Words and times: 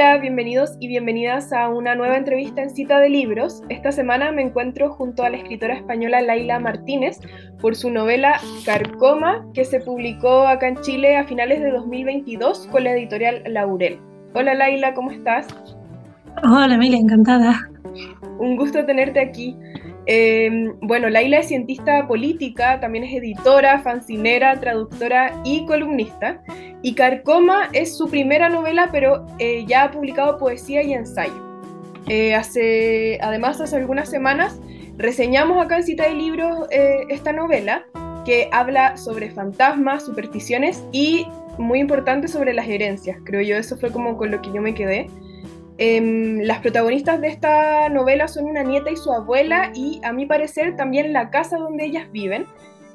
Hola, 0.00 0.18
bienvenidos 0.18 0.76
y 0.78 0.86
bienvenidas 0.86 1.52
a 1.52 1.68
una 1.68 1.96
nueva 1.96 2.16
entrevista 2.16 2.62
en 2.62 2.70
Cita 2.70 3.00
de 3.00 3.08
Libros. 3.08 3.64
Esta 3.68 3.90
semana 3.90 4.30
me 4.30 4.42
encuentro 4.42 4.92
junto 4.92 5.24
a 5.24 5.28
la 5.28 5.38
escritora 5.38 5.74
española 5.74 6.20
Laila 6.20 6.60
Martínez 6.60 7.18
por 7.60 7.74
su 7.74 7.90
novela 7.90 8.40
Carcoma, 8.64 9.44
que 9.54 9.64
se 9.64 9.80
publicó 9.80 10.46
acá 10.46 10.68
en 10.68 10.80
Chile 10.82 11.16
a 11.16 11.24
finales 11.24 11.60
de 11.60 11.72
2022 11.72 12.68
con 12.68 12.84
la 12.84 12.92
editorial 12.92 13.42
Laurel. 13.48 13.98
Hola 14.34 14.54
Laila, 14.54 14.94
¿cómo 14.94 15.10
estás? 15.10 15.48
Hola 16.44 16.76
Emilia, 16.76 17.00
encantada. 17.00 17.68
Un 18.38 18.56
gusto 18.56 18.86
tenerte 18.86 19.18
aquí. 19.18 19.56
Em, 20.10 20.72
bueno, 20.80 21.10
Laila 21.10 21.40
es 21.40 21.48
cientista 21.48 22.08
política, 22.08 22.80
también 22.80 23.04
es 23.04 23.12
editora, 23.12 23.80
fancinera, 23.80 24.58
traductora 24.58 25.38
y 25.44 25.66
columnista. 25.66 26.42
Y 26.80 26.94
Carcoma 26.94 27.68
es 27.74 27.94
su 27.94 28.08
primera 28.08 28.48
novela, 28.48 28.88
pero 28.90 29.26
eh, 29.38 29.66
ya 29.66 29.84
ha 29.84 29.90
publicado 29.90 30.38
poesía 30.38 30.82
y 30.82 30.94
ensayo. 30.94 31.34
Eh, 32.08 32.34
hace, 32.34 33.18
además, 33.20 33.60
hace 33.60 33.76
algunas 33.76 34.08
semanas 34.08 34.58
reseñamos 34.96 35.62
acá 35.62 35.76
en 35.76 35.84
Cita 35.84 36.08
de 36.08 36.14
Libros 36.14 36.66
eh, 36.70 37.04
esta 37.10 37.32
novela 37.34 37.84
que 38.24 38.48
habla 38.50 38.96
sobre 38.96 39.30
fantasmas, 39.30 40.06
supersticiones 40.06 40.82
y, 40.90 41.26
muy 41.58 41.80
importante, 41.80 42.28
sobre 42.28 42.54
las 42.54 42.66
herencias. 42.66 43.18
Creo 43.24 43.42
yo, 43.42 43.56
eso 43.56 43.76
fue 43.76 43.92
como 43.92 44.16
con 44.16 44.30
lo 44.30 44.40
que 44.40 44.50
yo 44.54 44.62
me 44.62 44.72
quedé. 44.72 45.06
Em, 45.80 46.40
las 46.40 46.58
protagonistas 46.58 47.20
de 47.20 47.28
esta 47.28 47.88
novela 47.88 48.26
son 48.26 48.46
una 48.46 48.64
nieta 48.64 48.90
y 48.90 48.96
su 48.96 49.12
abuela 49.12 49.70
y 49.74 50.00
a 50.02 50.12
mi 50.12 50.26
parecer 50.26 50.74
también 50.74 51.12
la 51.12 51.30
casa 51.30 51.56
donde 51.56 51.84
ellas 51.84 52.10
viven. 52.10 52.46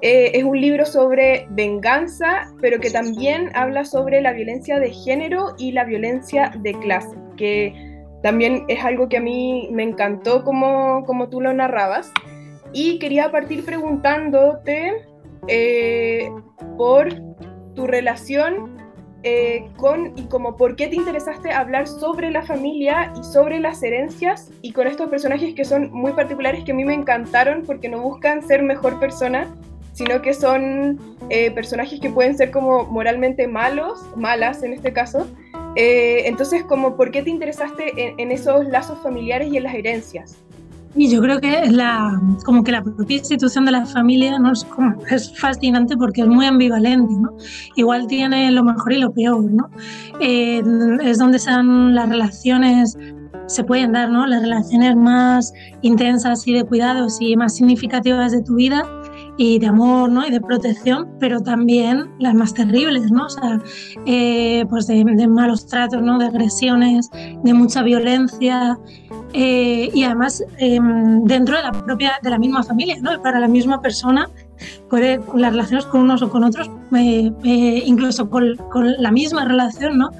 Eh, 0.01 0.37
es 0.37 0.43
un 0.43 0.59
libro 0.59 0.85
sobre 0.85 1.47
venganza, 1.51 2.53
pero 2.59 2.81
que 2.81 2.89
también 2.89 3.51
habla 3.55 3.85
sobre 3.85 4.19
la 4.19 4.33
violencia 4.33 4.79
de 4.79 4.91
género 4.91 5.55
y 5.57 5.71
la 5.71 5.85
violencia 5.85 6.51
de 6.59 6.73
clase, 6.73 7.15
que 7.37 7.73
también 8.21 8.65
es 8.67 8.83
algo 8.83 9.07
que 9.07 9.15
a 9.15 9.21
mí 9.21 9.69
me 9.71 9.83
encantó 9.83 10.43
como, 10.43 11.05
como 11.05 11.29
tú 11.29 11.39
lo 11.39 11.53
narrabas. 11.53 12.11
Y 12.73 12.99
quería 12.99 13.31
partir 13.31 13.63
preguntándote 13.63 14.91
eh, 15.47 16.29
por 16.77 17.07
tu 17.75 17.87
relación 17.87 18.82
eh, 19.23 19.65
con 19.77 20.13
y 20.17 20.23
como 20.23 20.57
por 20.57 20.75
qué 20.75 20.87
te 20.87 20.95
interesaste 20.95 21.51
hablar 21.51 21.87
sobre 21.87 22.29
la 22.29 22.43
familia 22.43 23.13
y 23.17 23.23
sobre 23.23 23.59
las 23.59 23.81
herencias 23.81 24.51
y 24.61 24.73
con 24.73 24.85
estos 24.85 25.09
personajes 25.09 25.55
que 25.55 25.63
son 25.63 25.91
muy 25.91 26.11
particulares 26.11 26.63
que 26.65 26.73
a 26.73 26.75
mí 26.75 26.83
me 26.83 26.93
encantaron 26.93 27.63
porque 27.65 27.87
no 27.87 28.01
buscan 28.01 28.41
ser 28.41 28.63
mejor 28.63 28.99
persona, 28.99 29.47
sino 29.93 30.21
que 30.21 30.33
son 30.33 30.99
eh, 31.29 31.51
personajes 31.51 31.99
que 31.99 32.09
pueden 32.09 32.35
ser 32.35 32.51
como 32.51 32.83
moralmente 32.85 33.47
malos, 33.47 33.99
malas 34.17 34.61
en 34.63 34.73
este 34.73 34.91
caso. 34.91 35.25
Eh, 35.75 36.23
entonces, 36.25 36.63
como, 36.63 36.95
¿por 36.97 37.11
qué 37.11 37.23
te 37.23 37.29
interesaste 37.29 37.93
en 38.21 38.31
esos 38.31 38.65
lazos 38.67 38.99
familiares 39.01 39.51
y 39.51 39.57
en 39.57 39.63
las 39.63 39.73
herencias? 39.73 40.43
Y 40.95 41.09
yo 41.09 41.21
creo 41.21 41.39
que 41.39 41.71
la, 41.71 42.21
como 42.45 42.63
que 42.63 42.71
la 42.71 42.83
propia 42.83 43.17
institución 43.17 43.65
de 43.65 43.71
la 43.71 43.85
familia 43.85 44.37
¿no? 44.37 44.51
es, 44.51 44.63
como, 44.63 44.95
es 45.09 45.37
fascinante 45.39 45.97
porque 45.97 46.21
es 46.21 46.27
muy 46.27 46.45
ambivalente. 46.45 47.13
¿no? 47.13 47.35
Igual 47.75 48.07
tiene 48.07 48.51
lo 48.51 48.63
mejor 48.63 48.93
y 48.93 48.99
lo 48.99 49.11
peor. 49.11 49.43
¿no? 49.51 49.69
Eh, 50.19 50.61
es 51.03 51.17
donde 51.17 51.39
se 51.39 51.49
dan 51.49 51.95
las 51.95 52.09
relaciones, 52.09 52.97
se 53.47 53.63
pueden 53.63 53.93
dar 53.93 54.11
¿no? 54.11 54.27
las 54.27 54.41
relaciones 54.41 54.95
más 54.95 55.53
intensas 55.81 56.47
y 56.47 56.53
de 56.53 56.63
cuidados 56.63 57.17
y 57.19 57.35
más 57.35 57.55
significativas 57.55 58.31
de 58.31 58.43
tu 58.43 58.55
vida 58.55 58.85
y 59.37 59.59
de 59.59 59.67
amor 59.67 60.09
¿no? 60.09 60.25
y 60.25 60.31
de 60.31 60.39
protección, 60.39 61.09
pero 61.19 61.41
también 61.41 62.09
las 62.19 62.33
más 62.33 62.53
terribles, 62.53 63.11
¿no? 63.11 63.25
o 63.25 63.29
sea, 63.29 63.61
eh, 64.05 64.65
pues 64.69 64.87
de, 64.87 65.03
malos 65.27 65.65
tratos, 65.67 66.01
¿no? 66.01 66.17
de 66.19 66.25
agresiones, 66.25 67.09
de 67.43 67.53
mucha 67.53 67.81
violencia, 67.81 68.77
eh, 69.33 69.89
y 69.93 70.03
además 70.03 70.43
em, 70.57 71.23
dentro 71.23 71.57
de 71.57 71.63
la 71.63 71.71
propia 71.71 72.13
de 72.21 72.29
la 72.29 72.37
misma 72.37 72.63
familia, 72.63 72.97
¿no? 73.01 73.19
para 73.21 73.39
la 73.39 73.47
misma 73.47 73.81
persona 73.81 74.29
puede 74.89 75.19
las 75.35 75.51
relaciones 75.51 75.85
con 75.85 76.01
unos 76.01 76.21
o 76.21 76.29
con 76.29 76.43
otros, 76.43 76.69
incluso 77.01 78.29
con, 78.29 78.55
la 78.99 79.11
misma 79.11 79.45
relación, 79.45 79.97
¿no? 79.97 80.11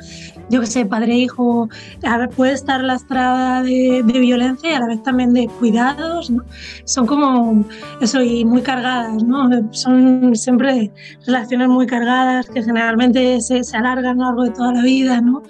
yo 0.49 0.61
que 0.61 0.67
sé, 0.67 0.85
padre-hijo, 0.85 1.69
e 2.01 2.27
puede 2.35 2.53
estar 2.53 2.83
lastrada 2.83 3.63
de, 3.63 4.03
de, 4.05 4.19
violencia 4.19 4.71
y 4.71 4.73
a 4.73 4.79
la 4.79 4.87
vez 4.87 5.01
también 5.01 5.33
de 5.33 5.47
cuidados, 5.47 6.29
¿no? 6.29 6.43
Son 6.85 7.05
como 7.05 7.65
eso 8.01 8.21
y 8.21 8.45
muy 8.45 8.61
cargadas, 8.61 9.23
¿no? 9.23 9.49
Son 9.71 10.35
siempre 10.35 10.91
relaciones 11.25 11.69
muy 11.69 11.87
cargadas 11.87 12.49
que 12.49 12.61
generalmente 12.61 13.41
se, 13.41 13.63
se 13.63 13.77
alargan 13.77 14.21
a 14.21 14.25
lo 14.25 14.25
largo 14.25 14.43
de 14.43 14.51
toda 14.51 14.73
la 14.73 14.83
vida, 14.83 15.21
¿no? 15.21 15.43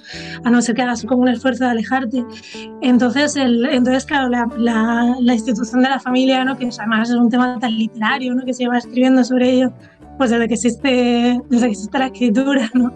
A 0.43 0.49
no 0.49 0.61
ser 0.61 0.75
que 0.75 0.83
hagas 0.83 1.03
como 1.03 1.23
un 1.23 1.29
esfuerzo 1.29 1.65
de 1.65 1.71
alejarte. 1.71 2.23
Entonces, 2.81 3.35
el, 3.35 3.65
entonces 3.65 4.05
claro, 4.05 4.29
la, 4.29 4.47
la, 4.57 5.15
la, 5.19 5.33
institución 5.33 5.81
de 5.81 5.89
la 5.89 5.99
familia, 5.99 6.45
¿no? 6.45 6.57
Que 6.57 6.69
además 6.77 7.09
es 7.09 7.15
un 7.15 7.29
tema 7.29 7.57
tan 7.59 7.77
literario, 7.77 8.35
¿no? 8.35 8.45
Que 8.45 8.53
se 8.53 8.63
lleva 8.63 8.77
escribiendo 8.77 9.23
sobre 9.23 9.51
ello 9.51 9.73
pues 10.17 10.29
desde 10.29 10.47
que 10.47 10.53
existe, 10.53 11.41
desde 11.49 11.65
que 11.65 11.71
existe 11.71 11.99
la 11.99 12.07
escritura, 12.07 12.69
¿no? 12.73 12.93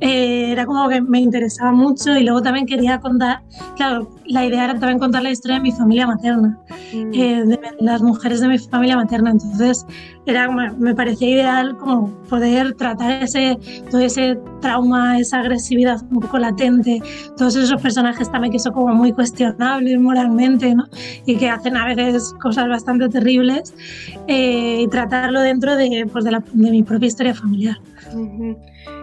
Eh, 0.00 0.52
era 0.52 0.66
como 0.66 0.88
que 0.88 1.00
me 1.00 1.20
interesaba 1.20 1.72
mucho 1.72 2.16
y 2.16 2.24
luego 2.24 2.42
también 2.42 2.66
quería 2.66 3.00
contar, 3.00 3.42
claro, 3.76 4.10
la 4.26 4.44
idea 4.44 4.64
era 4.64 4.78
también 4.78 4.98
contar 4.98 5.22
la 5.22 5.30
historia 5.30 5.56
de 5.56 5.62
mi 5.62 5.72
familia 5.72 6.06
materna, 6.06 6.58
mm. 6.92 7.14
eh, 7.14 7.44
de 7.44 7.60
las 7.80 8.02
mujeres 8.02 8.40
de 8.40 8.48
mi 8.48 8.58
familia 8.58 8.96
materna, 8.96 9.30
entonces 9.30 9.86
era, 10.26 10.50
me 10.50 10.94
parecía 10.94 11.28
ideal 11.28 11.76
como 11.76 12.08
poder 12.28 12.74
tratar 12.74 13.22
ese, 13.22 13.58
todo 13.90 14.00
ese 14.00 14.38
trauma, 14.60 15.18
esa 15.18 15.40
agresividad 15.40 16.02
un 16.10 16.20
poco 16.20 16.38
latente, 16.38 17.02
todos 17.36 17.56
esos 17.56 17.80
personajes 17.80 18.30
también 18.30 18.52
que 18.52 18.58
son 18.58 18.72
como 18.72 18.94
muy 18.94 19.12
cuestionables 19.12 19.98
moralmente, 19.98 20.74
¿no? 20.74 20.84
Y 21.26 21.36
que 21.36 21.48
hacen 21.48 21.76
a 21.76 21.86
veces 21.86 22.34
cosas 22.40 22.68
bastante 22.68 23.08
terribles 23.08 23.74
eh, 24.28 24.82
y 24.82 24.88
tratarlo 24.88 25.40
dentro 25.40 25.76
de, 25.76 26.06
pues 26.12 26.24
de, 26.24 26.32
la, 26.32 26.42
de 26.52 26.70
mi 26.70 26.82
propia 26.82 27.06
historia 27.06 27.34
familiar. 27.34 27.78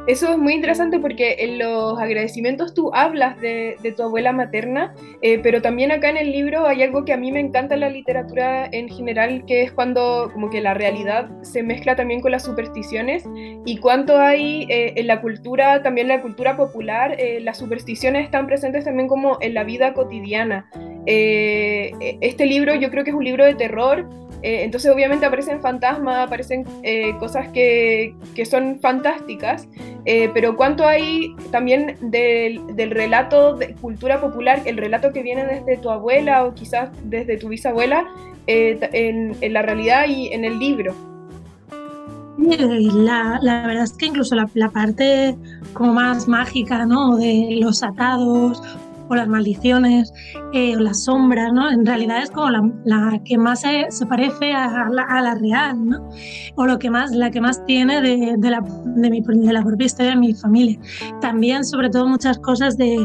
Eso 0.08 0.32
es 0.32 0.38
muy 0.38 0.54
interesante 0.54 1.00
porque 1.00 1.36
en 1.40 1.60
los 1.60 2.00
agradecimientos 2.00 2.74
tú 2.74 2.92
hablas 2.94 3.40
de, 3.42 3.76
tu 3.98 4.04
abuela 4.04 4.32
materna, 4.32 4.96
eh, 5.22 5.38
pero 5.40 5.62
también 5.62 5.92
acá 5.92 6.10
en 6.10 6.16
el 6.16 6.32
libro 6.32 6.66
hay 6.66 6.82
algo 6.82 7.04
que 7.04 7.12
a 7.12 7.18
mí 7.18 7.30
me 7.30 7.42
encanta 7.42 7.74
en 7.74 7.82
la 7.82 7.90
literatura 7.90 8.70
en 8.72 8.88
general, 8.88 9.44
que 9.46 9.64
es 9.64 9.74
cuando 9.74 10.30
como 10.32 10.50
que 10.50 10.62
la 10.62 10.74
realidad 10.74 11.30
se 11.42 11.62
mezcla 11.62 11.98
también 11.98 12.22
con 12.22 12.32
las 12.32 12.46
supersticiones 12.46 13.26
y 13.66 13.78
cuánto 13.80 14.18
hay 14.18 14.66
eh, 14.70 14.94
en 14.96 15.08
la 15.08 15.20
cultura, 15.20 15.84
también 15.84 16.10
en 16.10 16.18
la 16.18 16.22
cultura 16.22 16.56
popular, 16.56 17.16
eh, 17.20 17.42
las 17.42 17.58
supersticiones 17.58 18.24
están 18.24 18.48
presentes 18.48 18.86
también 18.86 19.10
como 19.10 19.38
en 19.42 19.54
la 19.54 19.66
vida 19.66 19.94
cotidiana. 19.94 20.70
este 21.06 22.46
libro 22.46 22.76
yo 22.76 22.90
creo 22.92 23.04
que 23.04 23.10
es 23.10 23.16
un 23.16 23.26
libro 23.26 23.44
de 23.44 23.56
terror, 23.56 24.08
eh, 24.44 24.64
entonces 24.64 24.92
obviamente 24.94 25.26
aparecen 25.26 25.62
fantasmas, 25.62 26.28
aparecen 26.28 26.66
eh, 26.84 27.16
cosas 27.20 27.48
que, 27.50 28.16
que, 28.36 28.46
son 28.46 28.80
fantásticas, 28.80 29.68
eh, 30.06 30.30
pero 30.34 30.56
cuánto 30.56 30.88
hay 30.88 31.36
también 31.52 31.98
del, 32.02 32.62
del, 32.76 32.92
relato 32.92 33.56
de 33.56 33.74
cultura 33.74 34.22
popular, 34.22 34.62
el 34.66 34.78
relato 34.78 35.12
que 35.12 35.24
viene 35.24 35.46
desde 35.46 35.78
tu 35.78 35.90
abuela 35.90 36.46
o 36.46 36.54
quizás 36.54 36.90
desde 37.04 37.38
tu 37.38 37.50
bisabuela, 37.50 38.08
en, 38.46 39.36
en, 39.42 39.54
la 39.54 39.62
realidad 39.62 40.08
y 40.08 40.28
en 40.28 40.46
el 40.46 40.58
libro. 40.58 40.96
La, 42.38 43.40
la 43.42 43.68
verdad 43.68 43.84
es 43.84 43.94
que 43.94 44.06
incluso 44.06 44.36
la, 44.36 44.50
la, 44.54 44.70
parte 44.70 45.36
como 45.74 45.94
más 45.94 46.30
mágica, 46.30 46.86
¿no? 46.86 47.18
De 47.18 47.58
los 47.60 47.84
atados 47.84 48.62
o 49.10 49.16
las 49.16 49.28
maldiciones 49.28 50.14
eh, 50.54 50.76
o 50.76 50.80
las 50.80 51.04
sombras, 51.04 51.52
¿no? 51.54 51.70
En 51.72 51.86
realidad 51.86 52.24
es 52.24 52.32
como 52.32 52.50
la, 52.50 52.72
la 52.86 53.22
que 53.24 53.38
más 53.38 53.62
se, 53.62 53.86
se 53.90 54.06
parece 54.06 54.54
a 54.54 54.90
la, 54.90 55.04
a 55.04 55.22
la, 55.22 55.36
real, 55.36 55.86
¿no? 55.86 56.10
O 56.56 56.66
lo 56.66 56.80
que 56.80 56.90
más, 56.90 57.12
la 57.12 57.32
que 57.32 57.42
más 57.42 57.64
tiene 57.66 58.02
de, 58.02 58.36
de, 58.38 58.50
la, 58.50 58.62
de, 58.86 59.10
mi, 59.10 59.22
de 59.22 59.54
la 59.54 59.64
propia 59.64 59.86
historia 59.86 60.12
de 60.12 60.18
mi 60.18 60.34
familia. 60.34 60.80
También, 61.22 61.64
sobre 61.64 61.90
todo, 61.90 62.08
muchas 62.08 62.38
cosas 62.40 62.78
de, 62.78 62.98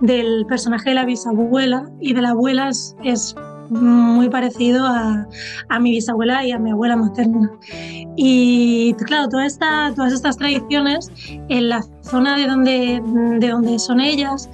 del 0.00 0.46
personaje 0.46 0.90
de 0.90 0.94
la 0.94 1.04
bisabuela 1.04 1.90
y 2.00 2.12
de 2.12 2.22
la 2.22 2.30
abuela 2.30 2.68
es, 2.68 2.96
es 3.04 3.34
muy 3.70 4.28
parecido 4.28 4.86
a, 4.86 5.26
a, 5.68 5.80
mi 5.80 5.92
bisabuela 5.92 6.44
y 6.44 6.52
a 6.52 6.58
mi 6.58 6.70
abuela 6.70 6.96
materna. 6.96 7.50
Y 8.16 8.94
claro, 9.06 9.28
toda 9.28 9.46
esta, 9.46 9.92
todas 9.94 10.12
estas 10.12 10.36
tradiciones 10.36 11.10
en 11.48 11.68
la 11.68 11.82
zona 12.02 12.36
de 12.36 12.46
donde, 12.46 13.02
de 13.38 13.48
donde 13.48 13.78
son 13.78 14.00
ellas, 14.00 14.50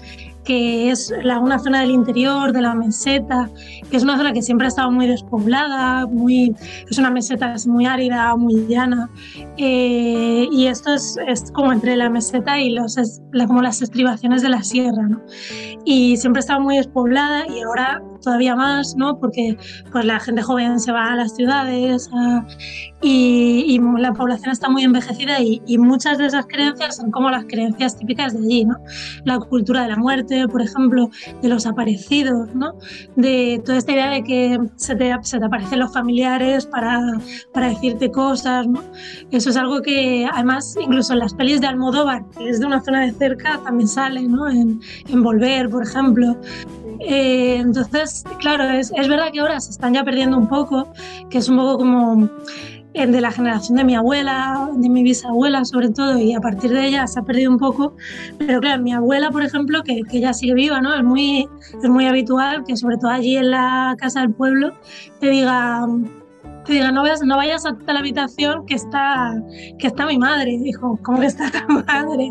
que 0.48 0.90
es 0.90 1.12
la, 1.22 1.38
una 1.40 1.58
zona 1.58 1.82
del 1.82 1.90
interior, 1.90 2.54
de 2.54 2.62
la 2.62 2.74
meseta, 2.74 3.50
que 3.90 3.98
es 3.98 4.02
una 4.02 4.16
zona 4.16 4.32
que 4.32 4.40
siempre 4.40 4.66
ha 4.66 4.68
estado 4.68 4.90
muy 4.90 5.06
despoblada, 5.06 6.06
muy, 6.06 6.56
es 6.90 6.96
una 6.96 7.10
meseta 7.10 7.52
es 7.52 7.66
muy 7.66 7.84
árida, 7.84 8.34
muy 8.34 8.66
llana. 8.66 9.10
Eh, 9.58 10.48
y 10.50 10.66
esto 10.66 10.94
es, 10.94 11.18
es, 11.26 11.52
como 11.52 11.70
entre 11.70 11.96
la 11.96 12.08
meseta 12.08 12.58
y 12.58 12.70
los, 12.70 12.96
es, 12.96 13.20
la, 13.32 13.46
como 13.46 13.60
las 13.60 13.82
estribaciones 13.82 14.40
de 14.40 14.48
la 14.48 14.62
sierra. 14.62 15.02
¿no? 15.02 15.20
Y 15.84 16.16
siempre 16.16 16.38
ha 16.38 16.40
estado 16.40 16.60
muy 16.62 16.78
despoblada 16.78 17.46
y 17.46 17.60
ahora 17.60 18.02
todavía 18.22 18.54
más, 18.54 18.96
¿no? 18.96 19.18
Porque 19.18 19.56
pues 19.92 20.04
la 20.04 20.20
gente 20.20 20.42
joven 20.42 20.80
se 20.80 20.92
va 20.92 21.12
a 21.12 21.16
las 21.16 21.34
ciudades 21.34 22.10
y, 23.02 23.78
la 23.98 24.12
población 24.12 24.50
está 24.50 24.68
muy 24.68 24.82
envejecida 24.82 25.40
y, 25.40 25.62
y, 25.66 25.78
muchas 25.78 26.18
de 26.18 26.26
esas 26.26 26.46
creencias 26.46 26.96
son 26.96 27.10
como 27.10 27.30
las 27.30 27.44
creencias 27.44 27.96
típicas 27.96 28.32
de 28.32 28.40
allí, 28.40 28.64
¿no? 28.64 28.76
La 29.24 29.38
cultura 29.38 29.82
de 29.82 29.88
la 29.88 29.96
muerte, 29.96 30.46
por 30.48 30.62
ejemplo, 30.62 31.10
de 31.42 31.48
los 31.48 31.66
aparecidos, 31.66 32.54
¿no? 32.54 32.74
De 33.16 33.62
toda 33.64 33.78
esta 33.78 33.92
idea 33.92 34.10
de 34.10 34.22
que 34.24 34.58
se 34.76 34.96
te, 34.96 35.14
se 35.22 35.38
te 35.38 35.44
aparecen 35.44 35.78
los 35.78 35.92
familiares 35.92 36.66
para, 36.66 37.00
para 37.52 37.68
decirte 37.68 38.10
cosas, 38.10 38.66
¿no? 38.66 38.82
Eso 39.30 39.50
es 39.50 39.56
algo 39.56 39.80
que 39.82 40.28
además 40.30 40.76
incluso 40.80 41.12
en 41.12 41.20
las 41.20 41.34
pelis 41.34 41.60
de 41.60 41.66
Almodóvar, 41.68 42.24
que 42.36 42.48
es 42.48 42.60
de 42.60 42.66
una 42.66 42.82
zona 42.82 43.02
de 43.02 43.12
cerca, 43.12 43.60
también 43.62 43.88
sale, 43.88 44.22
¿no? 44.22 44.48
En, 44.48 44.80
en 45.08 45.22
Volver, 45.22 45.68
por 45.68 45.84
ejemplo. 45.84 46.36
Eh, 47.00 47.56
entonces, 47.56 48.24
claro, 48.40 48.64
es, 48.64 48.92
es, 48.96 49.08
verdad 49.08 49.30
que 49.32 49.40
ahora 49.40 49.60
se 49.60 49.70
están 49.70 49.94
ya 49.94 50.04
perdiendo 50.04 50.36
un 50.36 50.48
poco, 50.48 50.92
que 51.30 51.38
es 51.38 51.48
un 51.48 51.56
poco 51.56 51.78
como 51.78 52.28
de 53.06 53.20
la 53.20 53.30
generación 53.30 53.76
de 53.76 53.84
mi 53.84 53.94
abuela, 53.94 54.70
de 54.74 54.88
mi 54.88 55.02
bisabuela 55.02 55.64
sobre 55.64 55.90
todo, 55.90 56.18
y 56.18 56.34
a 56.34 56.40
partir 56.40 56.70
de 56.70 56.86
ella 56.86 57.06
se 57.06 57.20
ha 57.20 57.22
perdido 57.22 57.50
un 57.50 57.58
poco. 57.58 57.94
Pero 58.38 58.60
claro, 58.60 58.82
mi 58.82 58.92
abuela, 58.92 59.30
por 59.30 59.42
ejemplo, 59.44 59.82
que, 59.84 60.02
que 60.02 60.20
ya 60.20 60.32
sigue 60.32 60.54
viva, 60.54 60.80
¿no? 60.80 60.94
Es 60.94 61.04
muy, 61.04 61.48
es 61.82 61.88
muy 61.88 62.06
habitual 62.06 62.64
que 62.66 62.76
sobre 62.76 62.96
todo 62.96 63.10
allí 63.10 63.36
en 63.36 63.50
la 63.50 63.94
casa 63.98 64.20
del 64.20 64.32
pueblo 64.32 64.72
te 65.20 65.30
diga, 65.30 65.86
te 66.68 66.74
diga, 66.74 66.92
no 66.92 67.02
vayas, 67.02 67.22
no 67.22 67.36
vayas 67.36 67.64
a 67.64 67.74
la 67.86 67.98
habitación 67.98 68.66
que 68.66 68.74
está, 68.74 69.34
que 69.78 69.86
está 69.86 70.06
mi 70.06 70.18
madre. 70.18 70.58
Dijo, 70.58 70.98
¿cómo 71.02 71.18
que 71.20 71.26
está 71.26 71.50
tu 71.50 71.72
madre? 71.86 72.30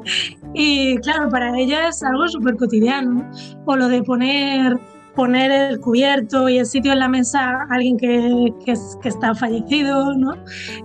Y 0.54 0.98
claro, 1.00 1.28
para 1.30 1.58
ella 1.58 1.88
es 1.90 2.04
algo 2.04 2.28
súper 2.28 2.56
cotidiano. 2.56 3.30
O 3.66 3.76
lo 3.76 3.88
de 3.90 4.04
poner 4.04 4.78
poner 5.18 5.52
el 5.52 5.80
cubierto 5.80 6.48
y 6.48 6.60
el 6.60 6.68
sitio 6.68 6.94
en 6.94 7.00
la 7.00 7.08
mesa 7.08 7.40
a 7.40 7.68
alguien 7.72 7.98
que, 7.98 8.54
que, 8.64 8.76
que, 9.02 9.10
está 9.10 9.34
fallecido, 9.34 10.14
¿no? 10.14 10.36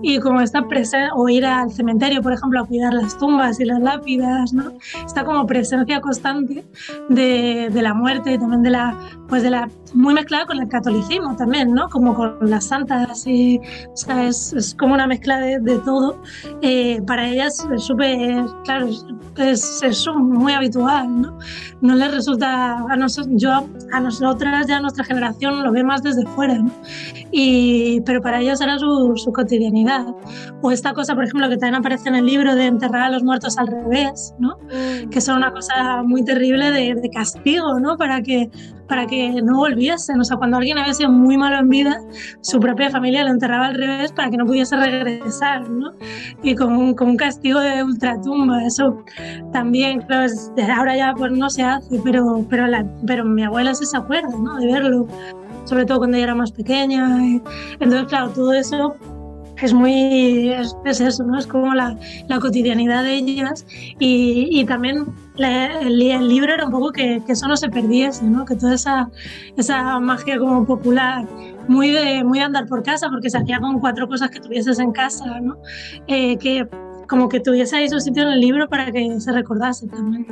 Y 0.00 0.18
como 0.20 0.40
está 0.40 0.66
presente, 0.66 1.10
o 1.14 1.28
ir 1.28 1.44
al 1.44 1.70
cementerio, 1.70 2.22
por 2.22 2.32
ejemplo, 2.32 2.62
a 2.62 2.64
cuidar 2.64 2.94
las 2.94 3.18
tumbas 3.18 3.60
y 3.60 3.66
las 3.66 3.80
lápidas, 3.80 4.54
¿no? 4.54 4.72
Está 5.04 5.22
como 5.22 5.46
presencia 5.46 6.00
constante 6.00 6.64
de, 7.10 7.68
de 7.70 7.82
la 7.82 7.92
muerte 7.92 8.32
y 8.32 8.38
también 8.38 8.62
de 8.62 8.70
la, 8.70 8.96
pues 9.28 9.42
de 9.42 9.50
la, 9.50 9.68
muy 9.92 10.14
mezclada 10.14 10.46
con 10.46 10.58
el 10.58 10.68
catolicismo 10.68 11.36
también, 11.36 11.74
¿no? 11.74 11.90
Como 11.90 12.14
con 12.14 12.38
las 12.48 12.68
santas 12.68 13.26
y, 13.26 13.60
o 13.92 13.96
sea, 13.96 14.26
es, 14.26 14.54
es 14.54 14.74
como 14.74 14.94
una 14.94 15.06
mezcla 15.06 15.40
de, 15.40 15.60
de 15.60 15.78
todo. 15.80 16.22
Eh, 16.62 17.02
para 17.06 17.28
ellas 17.28 17.66
es 17.70 17.82
súper, 17.82 18.46
claro, 18.64 18.88
es, 19.36 19.82
es, 19.82 20.08
muy 20.16 20.54
habitual, 20.54 21.20
¿no? 21.20 21.38
No 21.82 21.94
les 21.94 22.14
resulta, 22.14 22.78
a 22.88 22.96
nosotros, 22.96 23.34
yo, 23.36 23.68
a 23.92 24.00
nosotros 24.00 24.21
otras 24.22 24.66
ya 24.66 24.80
nuestra 24.80 25.04
generación 25.04 25.62
lo 25.62 25.72
ve 25.72 25.84
más 25.84 26.02
desde 26.02 26.24
fuera, 26.26 26.54
¿no? 26.54 26.70
y, 27.32 28.00
pero 28.02 28.20
para 28.20 28.40
ellos 28.40 28.60
era 28.60 28.78
su, 28.78 29.14
su, 29.16 29.32
cotidianidad. 29.32 30.06
O 30.60 30.70
esta 30.70 30.92
cosa, 30.92 31.14
por 31.14 31.24
ejemplo, 31.24 31.48
que 31.48 31.56
también 31.56 31.76
aparece 31.76 32.08
en 32.08 32.16
el 32.16 32.26
libro 32.26 32.54
de 32.54 32.66
enterrar 32.66 33.04
a 33.04 33.10
los 33.10 33.22
muertos 33.22 33.58
al 33.58 33.66
revés, 33.66 34.34
¿no? 34.38 34.58
Mm. 34.62 35.08
que 35.10 35.20
son 35.20 35.38
una 35.38 35.50
cosa 35.50 36.02
muy 36.02 36.24
terrible 36.24 36.70
de, 36.70 36.94
de 36.94 37.10
castigo, 37.10 37.80
¿no? 37.80 37.96
para, 37.96 38.22
que, 38.22 38.50
para 38.88 39.06
que 39.06 39.42
no 39.42 39.56
volviesen. 39.56 40.20
O 40.20 40.24
sea, 40.24 40.36
cuando 40.36 40.58
alguien 40.58 40.78
había 40.78 40.94
sido 40.94 41.10
muy 41.10 41.36
malo 41.36 41.58
en 41.58 41.68
vida, 41.68 41.98
su 42.42 42.60
propia 42.60 42.90
familia 42.90 43.24
lo 43.24 43.30
enterraba 43.30 43.66
al 43.66 43.74
revés 43.74 44.12
para 44.12 44.30
que 44.30 44.36
no 44.36 44.46
pudiese 44.46 44.76
regresar, 44.76 45.68
¿no? 45.68 45.90
y 46.42 46.54
con 46.54 46.76
un, 46.76 46.94
con 46.94 47.10
un 47.10 47.16
castigo 47.16 47.60
de 47.60 47.82
ultratumba. 47.82 48.64
Eso 48.64 49.02
también, 49.52 50.02
claro, 50.02 50.32
ahora 50.76 50.96
ya 50.96 51.14
pues 51.16 51.32
no 51.32 51.48
se 51.50 51.62
hace, 51.62 52.00
pero, 52.04 52.44
pero, 52.48 52.66
la, 52.66 52.86
pero 53.06 53.24
mi 53.24 53.44
abuela 53.44 53.74
sí 53.74 53.86
se 53.86 53.96
acuerda 53.96 54.11
¿no? 54.20 54.56
De 54.56 54.66
verlo, 54.66 55.06
sobre 55.64 55.84
todo 55.84 55.98
cuando 55.98 56.16
ella 56.16 56.24
era 56.24 56.34
más 56.34 56.52
pequeña. 56.52 57.18
Entonces, 57.80 58.06
claro, 58.08 58.30
todo 58.30 58.52
eso 58.52 58.96
es 59.62 59.72
muy, 59.72 60.50
es, 60.50 61.00
eso, 61.00 61.24
¿no? 61.24 61.38
Es 61.38 61.46
como 61.46 61.74
la, 61.74 61.96
la 62.28 62.40
cotidianidad 62.40 63.04
de 63.04 63.14
ellas 63.14 63.64
y, 63.98 64.48
y 64.50 64.64
también 64.64 65.06
el, 65.36 66.02
el, 66.02 66.28
libro 66.28 66.52
era 66.52 66.66
un 66.66 66.72
poco 66.72 66.90
que, 66.90 67.22
que, 67.24 67.32
eso 67.32 67.46
no 67.46 67.56
se 67.56 67.68
perdiese, 67.68 68.24
¿no? 68.24 68.44
Que 68.44 68.56
toda 68.56 68.74
esa, 68.74 69.08
esa 69.56 70.00
magia 70.00 70.38
como 70.38 70.66
popular, 70.66 71.26
muy 71.68 71.90
de, 71.90 72.24
muy 72.24 72.40
andar 72.40 72.66
por 72.66 72.82
casa, 72.82 73.08
porque 73.08 73.30
se 73.30 73.38
hacía 73.38 73.60
con 73.60 73.78
cuatro 73.78 74.08
cosas 74.08 74.30
que 74.30 74.40
tuvieses 74.40 74.78
en 74.80 74.92
casa, 74.92 75.40
¿no? 75.40 75.56
Eh, 76.08 76.36
que 76.38 76.66
como 77.12 77.28
que 77.28 77.40
tuviese 77.40 77.76
ahí 77.76 77.90
su 77.90 78.00
sitio 78.00 78.22
en 78.22 78.30
el 78.30 78.40
libro 78.40 78.70
para 78.70 78.90
que 78.90 79.20
se 79.20 79.32
recordase 79.32 79.86
también. 79.86 80.26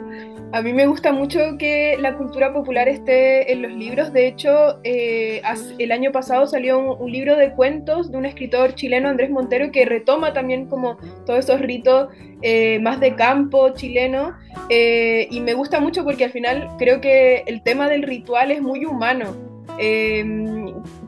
A 0.54 0.62
mí 0.62 0.72
me 0.72 0.86
gusta 0.86 1.12
mucho 1.12 1.38
que 1.58 1.98
la 2.00 2.16
cultura 2.16 2.54
popular 2.54 2.88
esté 2.88 3.52
en 3.52 3.60
los 3.60 3.72
libros. 3.72 4.14
De 4.14 4.26
hecho, 4.26 4.80
eh, 4.82 5.42
el 5.78 5.92
año 5.92 6.10
pasado 6.10 6.46
salió 6.46 6.78
un, 6.78 6.96
un, 6.98 7.12
libro 7.12 7.36
de 7.36 7.52
cuentos 7.52 8.10
de 8.10 8.16
un 8.16 8.24
escritor 8.24 8.74
chileno, 8.76 9.10
Andrés 9.10 9.28
Montero, 9.28 9.70
que 9.70 9.84
retoma 9.84 10.32
también 10.32 10.68
como 10.68 10.96
todos 11.26 11.40
esos 11.40 11.60
ritos 11.60 12.08
eh, 12.40 12.78
más 12.78 12.98
de 12.98 13.14
campo 13.14 13.74
chileno. 13.74 14.32
Eh, 14.70 15.28
y 15.30 15.40
me 15.40 15.52
gusta 15.52 15.80
mucho 15.80 16.02
porque 16.02 16.24
al 16.24 16.30
final 16.30 16.66
creo 16.78 17.02
que 17.02 17.44
el 17.46 17.62
tema 17.62 17.90
del 17.90 18.04
ritual 18.04 18.52
es 18.52 18.62
muy 18.62 18.86
humano. 18.86 19.36
Eh, 19.78 20.24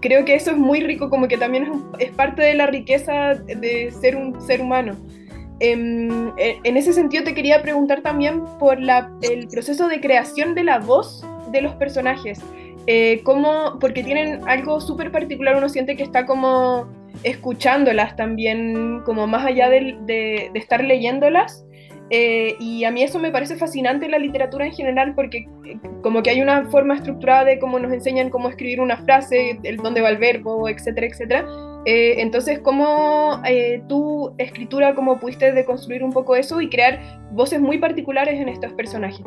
creo 0.02 0.26
que 0.26 0.34
eso 0.34 0.50
es 0.50 0.58
muy 0.58 0.80
rico, 0.80 1.08
como 1.08 1.28
que 1.28 1.38
también 1.38 1.64
es, 1.98 2.08
es 2.08 2.10
parte 2.10 2.42
de 2.42 2.52
la 2.56 2.66
riqueza 2.66 3.36
de 3.36 3.90
ser 3.90 4.16
un 4.16 4.38
ser 4.42 4.60
humano. 4.60 4.98
Em, 5.64 6.32
en 6.38 6.76
ese 6.76 6.92
sentido 6.92 7.22
te 7.22 7.34
quería 7.34 7.62
preguntar 7.62 8.00
también 8.00 8.42
por 8.58 8.80
la, 8.80 9.08
el 9.22 9.46
proceso 9.46 9.86
de 9.86 10.00
creación 10.00 10.56
de 10.56 10.64
la 10.64 10.80
voz 10.80 11.24
de 11.52 11.62
los 11.62 11.72
personajes. 11.76 12.40
Eh, 12.88 13.20
cómo, 13.22 13.78
porque 13.78 14.02
tienen 14.02 14.40
algo 14.48 14.80
súper 14.80 15.12
particular, 15.12 15.54
uno 15.56 15.68
siente 15.68 15.94
que 15.94 16.02
está 16.02 16.26
como 16.26 16.88
escuchándolas 17.22 18.16
también, 18.16 19.02
como 19.04 19.28
más 19.28 19.46
allá 19.46 19.68
de, 19.68 19.96
de, 20.00 20.50
de 20.52 20.58
estar 20.58 20.82
leyéndolas. 20.82 21.64
Eh, 22.10 22.56
y 22.58 22.82
a 22.82 22.90
mí 22.90 23.04
eso 23.04 23.20
me 23.20 23.30
parece 23.30 23.54
fascinante 23.54 24.06
en 24.06 24.10
la 24.10 24.18
literatura 24.18 24.66
en 24.66 24.72
general 24.72 25.14
porque 25.14 25.46
eh, 25.64 25.78
como 26.02 26.24
que 26.24 26.30
hay 26.30 26.42
una 26.42 26.64
forma 26.66 26.96
estructurada 26.96 27.44
de 27.44 27.60
cómo 27.60 27.78
nos 27.78 27.92
enseñan 27.92 28.30
cómo 28.30 28.48
escribir 28.48 28.80
una 28.80 28.96
frase, 28.96 29.60
el 29.62 29.76
dónde 29.76 30.00
va 30.00 30.10
el 30.10 30.18
verbo, 30.18 30.68
etcétera, 30.68 31.06
etcétera. 31.06 31.46
Eh, 31.84 32.22
entonces, 32.22 32.60
¿cómo 32.60 33.40
eh, 33.44 33.82
tu 33.88 34.32
escritura, 34.38 34.94
cómo 34.94 35.18
pudiste 35.18 35.52
deconstruir 35.52 36.04
un 36.04 36.12
poco 36.12 36.36
eso 36.36 36.60
y 36.60 36.68
crear 36.68 37.00
voces 37.32 37.60
muy 37.60 37.78
particulares 37.78 38.40
en 38.40 38.48
estos 38.48 38.72
personajes? 38.74 39.24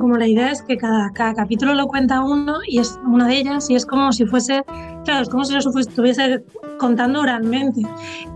como 0.00 0.16
la 0.16 0.26
idea 0.26 0.50
es 0.50 0.60
que 0.62 0.76
cada, 0.76 1.12
cada 1.12 1.32
capítulo 1.34 1.72
lo 1.74 1.86
cuenta 1.86 2.20
uno 2.20 2.58
y 2.66 2.80
es 2.80 2.98
una 3.06 3.28
de 3.28 3.36
ellas 3.36 3.70
y 3.70 3.76
es 3.76 3.86
como 3.86 4.10
si 4.12 4.26
fuese, 4.26 4.64
claro, 5.04 5.22
es 5.22 5.28
como 5.28 5.44
si 5.44 5.52
lo 5.52 5.60
estuviese 5.60 6.42
contando 6.78 7.20
oralmente. 7.20 7.82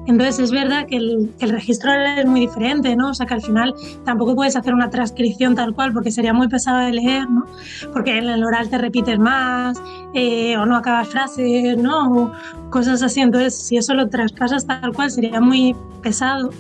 Entonces 0.07 0.39
es 0.41 0.51
verdad 0.51 0.87
que 0.87 0.97
el, 0.97 1.31
que 1.39 1.45
el 1.45 1.53
registro 1.53 1.93
es 1.93 2.27
muy 2.27 2.41
diferente, 2.41 2.97
¿no? 2.97 3.11
O 3.11 3.15
sea 3.15 3.27
que 3.27 3.35
al 3.35 3.43
final 3.43 3.75
tampoco 4.05 4.35
puedes 4.35 4.57
hacer 4.57 4.75
una 4.75 4.91
transcripción 4.91 5.55
tal 5.55 5.75
cual 5.75 5.93
porque 5.93 6.11
sería 6.11 6.33
muy 6.33 6.49
pesado 6.49 6.79
de 6.79 6.93
leer, 6.93 7.31
¿no? 7.31 7.45
Porque 7.93 8.19
en 8.19 8.29
el 8.29 8.43
oral 8.43 8.69
te 8.71 8.79
repites 8.79 9.19
más 9.19 9.81
eh, 10.15 10.57
o 10.57 10.67
no 10.67 10.77
acabas 10.77 11.09
frases, 11.09 11.77
¿no? 11.77 12.13
O 12.13 12.33
cosas 12.71 13.03
así. 13.03 13.21
Entonces 13.21 13.55
si 13.55 13.77
eso 13.77 13.95
lo 13.95 14.09
traspasas 14.09 14.67
tal 14.67 14.93
cual 14.93 15.11
sería 15.11 15.41
muy 15.41 15.77
pesado. 16.03 16.51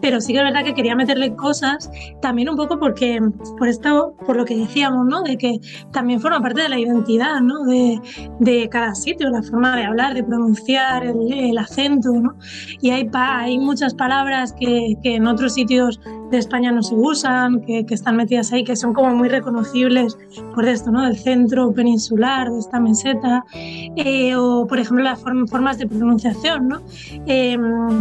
Pero 0.00 0.20
sí 0.20 0.32
que 0.32 0.40
es 0.40 0.44
verdad 0.44 0.64
que 0.64 0.74
quería 0.74 0.96
meterle 0.96 1.34
cosas 1.34 1.90
también 2.20 2.48
un 2.48 2.56
poco 2.56 2.78
porque 2.78 3.20
por 3.58 3.68
esto, 3.68 4.14
por 4.26 4.36
lo 4.36 4.44
que 4.44 4.56
decíamos, 4.56 5.06
¿no? 5.06 5.22
De 5.22 5.38
que 5.38 5.60
también 5.92 6.20
forma 6.20 6.40
parte 6.40 6.62
de 6.62 6.68
la 6.68 6.78
identidad, 6.78 7.40
¿no? 7.40 7.64
De, 7.64 8.00
de 8.40 8.68
cada 8.68 8.94
sitio, 8.94 9.30
la 9.30 9.42
forma 9.42 9.76
de 9.76 9.84
hablar, 9.84 10.14
de 10.14 10.24
pronunciar, 10.24 11.04
el, 11.04 11.27
el 11.32 11.58
acento, 11.58 12.12
¿no? 12.12 12.34
Y 12.80 12.90
hay, 12.90 13.08
hay 13.12 13.58
muchas 13.58 13.94
palabras 13.94 14.52
que, 14.52 14.96
que, 15.02 15.16
en 15.16 15.26
otros 15.26 15.54
sitios 15.54 16.00
de 16.30 16.38
España 16.38 16.72
no 16.72 16.82
se 16.82 16.94
usan, 16.94 17.60
que, 17.62 17.86
que, 17.86 17.94
están 17.94 18.16
metidas 18.16 18.52
ahí, 18.52 18.64
que 18.64 18.76
son 18.76 18.92
como 18.92 19.14
muy 19.14 19.28
reconocibles 19.28 20.16
por 20.54 20.66
esto, 20.66 20.90
¿no? 20.90 21.02
Del 21.02 21.16
centro 21.16 21.72
peninsular, 21.72 22.50
de 22.50 22.58
esta 22.58 22.80
meseta, 22.80 23.44
eh, 23.54 24.36
o 24.36 24.66
por 24.66 24.78
ejemplo 24.78 25.04
las 25.04 25.20
form 25.20 25.46
formas 25.48 25.78
de 25.78 25.86
pronunciación, 25.86 26.68
¿no? 26.68 26.82
Eh, 27.26 27.56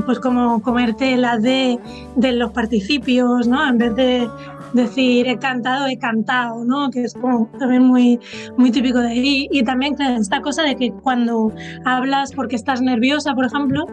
pues 0.06 0.20
como 0.20 0.62
comerte 0.62 1.16
la 1.18 1.38
D 1.38 1.80
de 2.16 2.32
los 2.34 2.52
participios, 2.52 3.48
¿no? 3.48 3.68
En 3.68 3.78
vez 3.78 3.96
de 3.96 4.30
decir 4.74 5.28
he 5.28 5.38
cantado, 5.38 5.88
he 5.88 5.98
cantado, 5.98 6.64
¿no? 6.64 6.90
Que 6.90 7.04
es 7.04 7.14
como 7.14 7.50
también 7.60 7.84
muy, 7.84 8.20
muy 8.58 8.72
típico 8.72 9.00
de 9.00 9.10
ahí. 9.10 9.48
Y 9.52 9.64
también 9.64 9.96
esta 10.02 10.42
cosa 10.42 10.64
de 10.64 10.76
que 10.76 10.92
cuando 10.92 11.52
hablas 11.86 12.32
porque 12.34 12.56
estás 12.56 12.82
nerviosa, 13.18 13.36
por 13.36 13.46
ejemplo, 13.46 13.86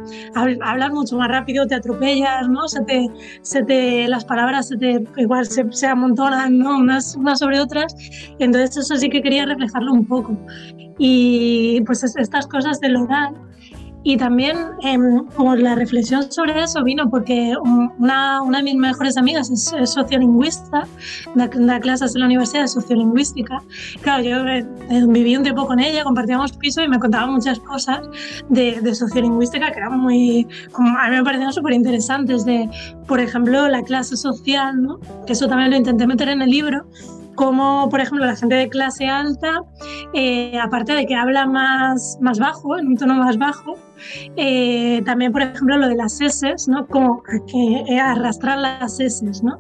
hablas 0.63 0.91
mucho 0.91 1.17
más 1.17 1.29
rápido, 1.29 1.67
te 1.67 1.75
atropellas, 1.75 2.49
¿no? 2.49 2.69
Se 2.69 2.83
te, 2.85 3.09
se 3.43 3.63
te, 3.63 4.09
las 4.09 4.25
palabras 4.25 4.69
se 4.69 4.77
te, 4.77 5.05
igual 5.17 5.47
se, 5.47 5.71
se 5.73 5.87
amontonan, 5.87 6.59
¿no? 6.59 6.79
Unas, 6.79 7.17
unas 7.17 7.39
sobre 7.39 7.61
otras. 7.61 7.95
Entonces 8.39 8.77
eso 8.77 8.97
sí 8.97 9.09
que 9.09 9.23
quería 9.23 9.47
reflejarlo 9.47 9.93
un 9.93 10.07
poco. 10.07 10.37
Y 10.99 11.81
pues 11.87 12.05
estas 12.05 12.47
cosas 12.47 12.81
del 12.81 12.97
oral 12.97 13.35
Y 14.07 14.19
también 14.19 14.57
como 15.35 15.57
la 15.57 15.75
reflexión 15.75 16.31
sobre 16.31 16.63
eso 16.63 16.85
vino 16.85 17.09
porque 17.09 17.55
una, 17.99 18.43
una 18.43 18.59
de 18.59 18.65
mis 18.65 18.75
mejores 18.77 19.17
amigas 19.17 19.51
es, 19.51 19.91
sociolingüista, 19.91 20.87
da, 21.35 21.49
da, 21.49 21.81
clases 21.81 22.15
en 22.15 22.21
la 22.21 22.27
Universidad 22.27 22.63
de 22.63 22.69
Sociolingüística. 22.69 23.63
Claro, 24.03 24.23
yo 24.23 24.47
eh, 24.47 24.67
eh, 24.91 25.05
viví 25.09 25.35
un 25.37 25.43
tiempo 25.43 25.67
con 25.67 25.81
ella, 25.81 26.05
compartíamos 26.05 26.53
piso 26.53 26.83
y 26.83 26.89
me 26.89 26.99
contaba 26.99 27.27
muchas 27.27 27.59
cosas 27.61 28.01
de, 28.51 28.79
de 28.83 28.95
sociolingüística 28.95 29.73
que 29.73 29.79
eran 29.79 29.99
muy, 29.99 30.47
como 30.73 30.99
a 30.99 31.09
mí 31.09 31.17
me 31.17 31.25
parecían 31.25 31.55
súper 31.55 31.73
interesantes, 31.73 32.45
de, 32.45 32.69
por 33.09 33.21
ejemplo, 33.21 33.69
la 33.69 33.83
clase 33.83 34.19
social, 34.19 34.83
¿no? 34.83 35.01
que 35.27 35.33
eso 35.33 35.49
también 35.49 35.71
lo 35.71 35.77
intenté 35.79 36.07
meter 36.07 36.29
en 36.29 36.43
el 36.43 36.51
libro, 36.51 36.85
como 37.35 37.89
por 37.89 38.01
ejemplo 38.01 38.25
la 38.25 38.37
gente 38.37 38.55
de 38.55 38.69
clase 38.69 39.07
alta, 39.07 39.63
eh, 40.13 40.59
aparte 40.59 40.93
de 40.93 41.07
que 41.07 41.15
habla 41.15 41.47
más, 41.47 42.19
más 42.21 42.39
bajo, 42.39 42.79
en 42.79 42.89
un 42.89 42.97
tono 42.97 43.15
más 43.15 43.39
bajo, 43.39 43.75
eh, 44.37 45.03
también 45.05 45.33
por 45.33 45.43
ejemplo 45.43 45.77
lo 45.77 45.89
de 45.89 45.97
las 45.97 46.21
S, 46.21 46.55
¿no? 46.69 46.87
como 46.87 47.23
que 47.23 47.85
eh, 47.89 48.01
arrastrar 48.01 48.59
las 48.59 49.01
S, 49.01 49.25
¿no? 49.43 49.59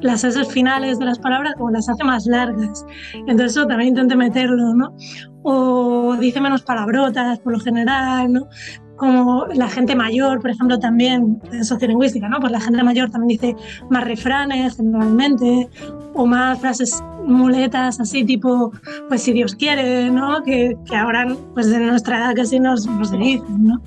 las 0.00 0.24
S 0.24 0.44
finales 0.46 0.98
de 0.98 1.04
las 1.04 1.18
palabras 1.18 1.54
como 1.56 1.70
las 1.70 1.88
hace 1.88 2.04
más 2.04 2.26
largas. 2.26 2.84
Entonces 3.14 3.52
eso 3.52 3.66
también 3.66 3.90
intenté 3.90 4.16
meterlo, 4.16 4.74
¿no? 4.74 4.94
O 5.42 6.16
dice 6.16 6.40
menos 6.40 6.62
palabrotas 6.62 7.38
por 7.38 7.52
lo 7.52 7.60
general, 7.60 8.32
¿no? 8.32 8.48
Como 8.96 9.46
la 9.46 9.68
gente 9.68 9.94
mayor, 9.94 10.40
por 10.40 10.50
ejemplo, 10.50 10.78
también 10.78 11.40
en 11.52 11.64
sociolingüística, 11.64 12.28
¿no? 12.28 12.40
Pues 12.40 12.52
la 12.52 12.60
gente 12.60 12.82
mayor 12.82 13.10
también 13.10 13.40
dice 13.40 13.56
más 13.90 14.04
refranes 14.04 14.76
generalmente, 14.76 15.68
o 16.14 16.26
más 16.26 16.58
frases 16.58 17.02
muletas 17.26 18.00
así 18.00 18.24
tipo, 18.24 18.72
pues 19.08 19.22
si 19.22 19.32
Dios 19.32 19.54
quiere, 19.54 20.10
¿no? 20.10 20.42
Que, 20.42 20.76
que 20.88 20.96
ahora, 20.96 21.26
pues 21.54 21.70
de 21.70 21.78
nuestra 21.80 22.18
edad 22.18 22.34
casi 22.34 22.60
nos, 22.60 22.86
nos 22.86 23.10
dicen, 23.10 23.64
¿no? 23.66 23.80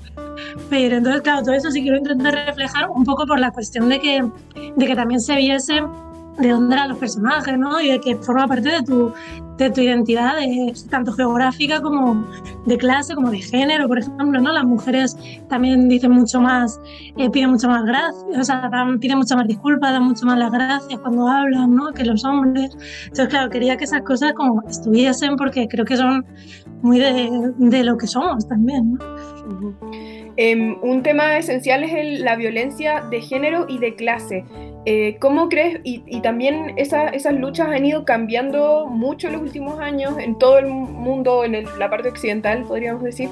Pero 0.68 0.96
entonces, 0.96 1.22
claro, 1.22 1.42
todo 1.42 1.54
eso 1.54 1.70
sí 1.70 1.82
quiero 1.82 1.98
intentar 1.98 2.34
reflejar 2.46 2.88
un 2.90 3.04
poco 3.04 3.26
por 3.26 3.38
la 3.38 3.50
cuestión 3.50 3.88
de 3.88 4.00
que, 4.00 4.24
de 4.76 4.86
que 4.86 4.94
también 4.94 5.20
se 5.20 5.36
viese 5.36 5.82
de 6.38 6.50
dónde 6.50 6.74
eran 6.74 6.88
los 6.88 6.98
personajes, 6.98 7.58
¿no? 7.58 7.80
Y 7.80 7.90
de 7.90 8.00
que 8.00 8.16
forma 8.16 8.46
parte 8.46 8.68
de 8.68 8.82
tu, 8.82 9.12
de 9.58 9.70
tu 9.70 9.80
identidad, 9.80 10.34
tanto 10.88 11.12
geográfica 11.12 11.80
como 11.80 12.24
de 12.66 12.78
clase, 12.78 13.14
como 13.14 13.30
de 13.30 13.40
género, 13.40 13.88
por 13.88 13.98
ejemplo, 13.98 14.40
¿no? 14.40 14.52
Las 14.52 14.64
mujeres 14.64 15.16
también 15.48 15.88
dicen 15.88 16.12
mucho 16.12 16.40
más, 16.40 16.80
eh, 17.16 17.28
piden 17.30 17.50
mucho 17.50 17.68
más 17.68 17.84
gracias, 17.84 18.24
o 18.38 18.44
sea, 18.44 18.70
piden 19.00 19.18
mucho 19.18 19.36
más 19.36 19.46
disculpas, 19.46 19.92
dan 19.92 20.04
mucho 20.04 20.24
más 20.26 20.38
las 20.38 20.50
gracias 20.50 20.98
cuando 21.00 21.28
hablan, 21.28 21.74
¿no? 21.74 21.92
Que 21.92 22.04
los 22.04 22.24
hombres. 22.24 22.70
Entonces, 23.02 23.28
claro, 23.28 23.50
quería 23.50 23.76
que 23.76 23.84
esas 23.84 24.02
cosas 24.02 24.32
como 24.32 24.62
estuviesen 24.68 25.36
porque 25.36 25.68
creo 25.68 25.84
que 25.84 25.96
son 25.96 26.24
muy 26.82 26.98
de, 26.98 27.52
de 27.58 27.84
lo 27.84 27.98
que 27.98 28.06
somos 28.06 28.48
también, 28.48 28.94
¿no? 28.94 29.80
Em, 30.36 30.78
un 30.82 31.02
tema 31.02 31.36
esencial 31.38 31.84
es 31.84 32.20
la 32.20 32.36
violencia 32.36 33.02
de 33.10 33.20
género 33.20 33.66
y 33.68 33.78
de 33.78 33.94
clase. 33.94 34.44
Eh, 34.86 35.16
¿Cómo 35.20 35.48
crees? 35.48 35.80
Y, 35.84 36.20
también 36.20 36.74
esas 36.76 37.34
luchas 37.34 37.68
han 37.68 37.84
ido 37.84 38.04
cambiando 38.04 38.86
mucho 38.86 39.26
en 39.26 39.34
los 39.34 39.42
últimos 39.42 39.78
años 39.80 40.14
en 40.18 40.38
todo 40.38 40.58
el 40.58 40.66
mundo, 40.66 41.44
en 41.44 41.64
la 41.78 41.90
parte 41.90 42.08
occidental, 42.08 42.64
podríamos 42.64 43.02
decir. 43.02 43.28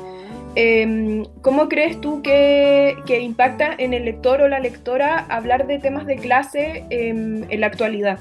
Em, 0.55 1.25
¿Cómo 1.43 1.69
crees 1.69 2.01
tú 2.01 2.21
que, 2.23 2.97
impacta 3.21 3.75
en 3.79 3.95
el 3.95 4.05
lector 4.05 4.41
o 4.41 4.49
la 4.49 4.59
lectora 4.59 5.19
hablar 5.29 5.67
de 5.67 5.79
temas 5.79 6.07
de 6.07 6.17
clase 6.17 6.85
em, 6.91 7.45
en 7.49 7.61
la 7.61 7.67
actualidad? 7.69 8.19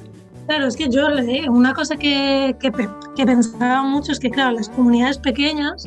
Claro, 0.48 0.68
es 0.68 0.77
que 0.77 0.88
yo 0.89 1.08
una 1.50 1.74
cosa 1.74 1.98
que, 1.98 2.56
que, 2.60 3.25
pensaba 3.25 3.84
mucho 3.84 4.13
es 4.13 4.20
que, 4.20 4.30
claro, 4.30 4.56
las 4.56 4.70
comunidades 4.70 5.18
pequeñas, 5.18 5.86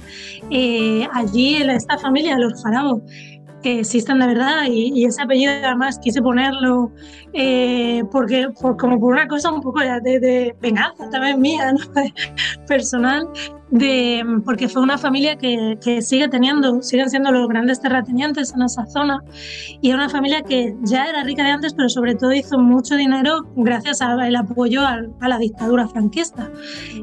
eh, 0.51 1.09
allí 1.15 1.57
esta 1.63 1.97
familia, 1.97 2.37
los 2.39 2.63
Farao, 2.63 3.01
que 3.63 3.81
existen 3.81 4.19
de 4.19 4.27
verdad 4.27 4.65
y, 4.69 5.05
ese 5.05 5.23
apellido 5.23 5.53
además 5.65 5.99
quise 5.99 6.21
ponerlo 6.21 6.93
eh, 7.33 8.03
porque 8.11 8.49
por, 8.61 8.77
como 8.77 9.01
por 9.01 9.15
una 9.15 9.29
cosa 9.29 9.51
un 9.51 9.63
poco 9.63 9.81
de, 9.81 10.21
de 10.21 10.55
venganza 10.61 11.09
también 11.11 11.41
mía, 11.41 11.73
¿no? 11.73 11.79
personal, 12.67 13.29
de, 13.71 14.25
porque 14.45 14.69
fue 14.69 14.83
una 14.83 14.99
familia 14.99 15.37
que, 15.37 15.79
que, 15.83 16.03
sigue 16.03 16.29
teniendo, 16.29 16.83
siguen 16.83 17.09
siendo 17.09 17.31
los 17.31 17.49
grandes 17.49 17.81
terratenientes 17.81 18.53
en 18.55 18.63
esa 18.63 18.87
zona, 18.87 19.23
y 19.81 19.89
era 19.89 19.99
una 19.99 20.09
familia 20.09 20.43
que 20.43 20.77
ya 20.83 21.07
era 21.07 21.23
rica 21.23 21.45
de 21.45 21.51
antes, 21.51 21.75
pero 21.75 21.89
sobre 21.89 22.15
todo 22.15 22.33
hizo 22.33 22.59
mucho 22.59 22.97
dinero 22.97 23.47
gracias 23.57 24.01
al 24.03 24.35
apoyo 24.35 24.83
a, 24.83 25.01
a, 25.21 25.29
la 25.29 25.39
dictadura 25.39 25.87
franquista. 25.87 26.51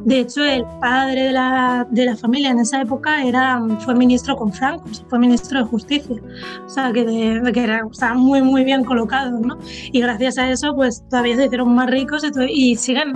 De 0.04 0.20
hecho, 0.20 0.44
el 0.44 0.66
padre 0.82 1.24
de 1.24 1.32
la, 1.32 1.88
de 1.90 2.06
la 2.06 2.18
familia 2.18 2.52
en 2.52 2.60
esa 2.60 2.82
época 2.82 3.24
era, 3.24 3.62
fue 3.80 3.96
ministro 3.96 4.36
con 4.36 4.52
Franco, 4.52 4.86
fue 5.10 5.20
ministro 5.20 5.60
de 5.60 5.66
Justicia, 5.66 6.18
o 6.66 6.70
sea, 6.70 6.92
que, 6.92 7.06
de, 7.06 7.52
que 7.54 7.64
era, 7.64 7.84
estaba 7.90 8.16
muy, 8.16 8.42
muy 8.42 8.64
bien 8.66 8.84
colocado, 8.84 9.40
¿no? 9.40 9.58
Y 9.92 10.02
gracias 10.02 10.38
a 10.38 10.50
eso, 10.50 10.76
pues 10.76 11.04
todavía 11.10 11.38
se 11.38 11.46
hicieron 11.46 11.74
más 11.74 11.90
ricos 11.90 12.24
y, 12.24 12.72
y 12.72 12.76
siguen, 12.76 13.14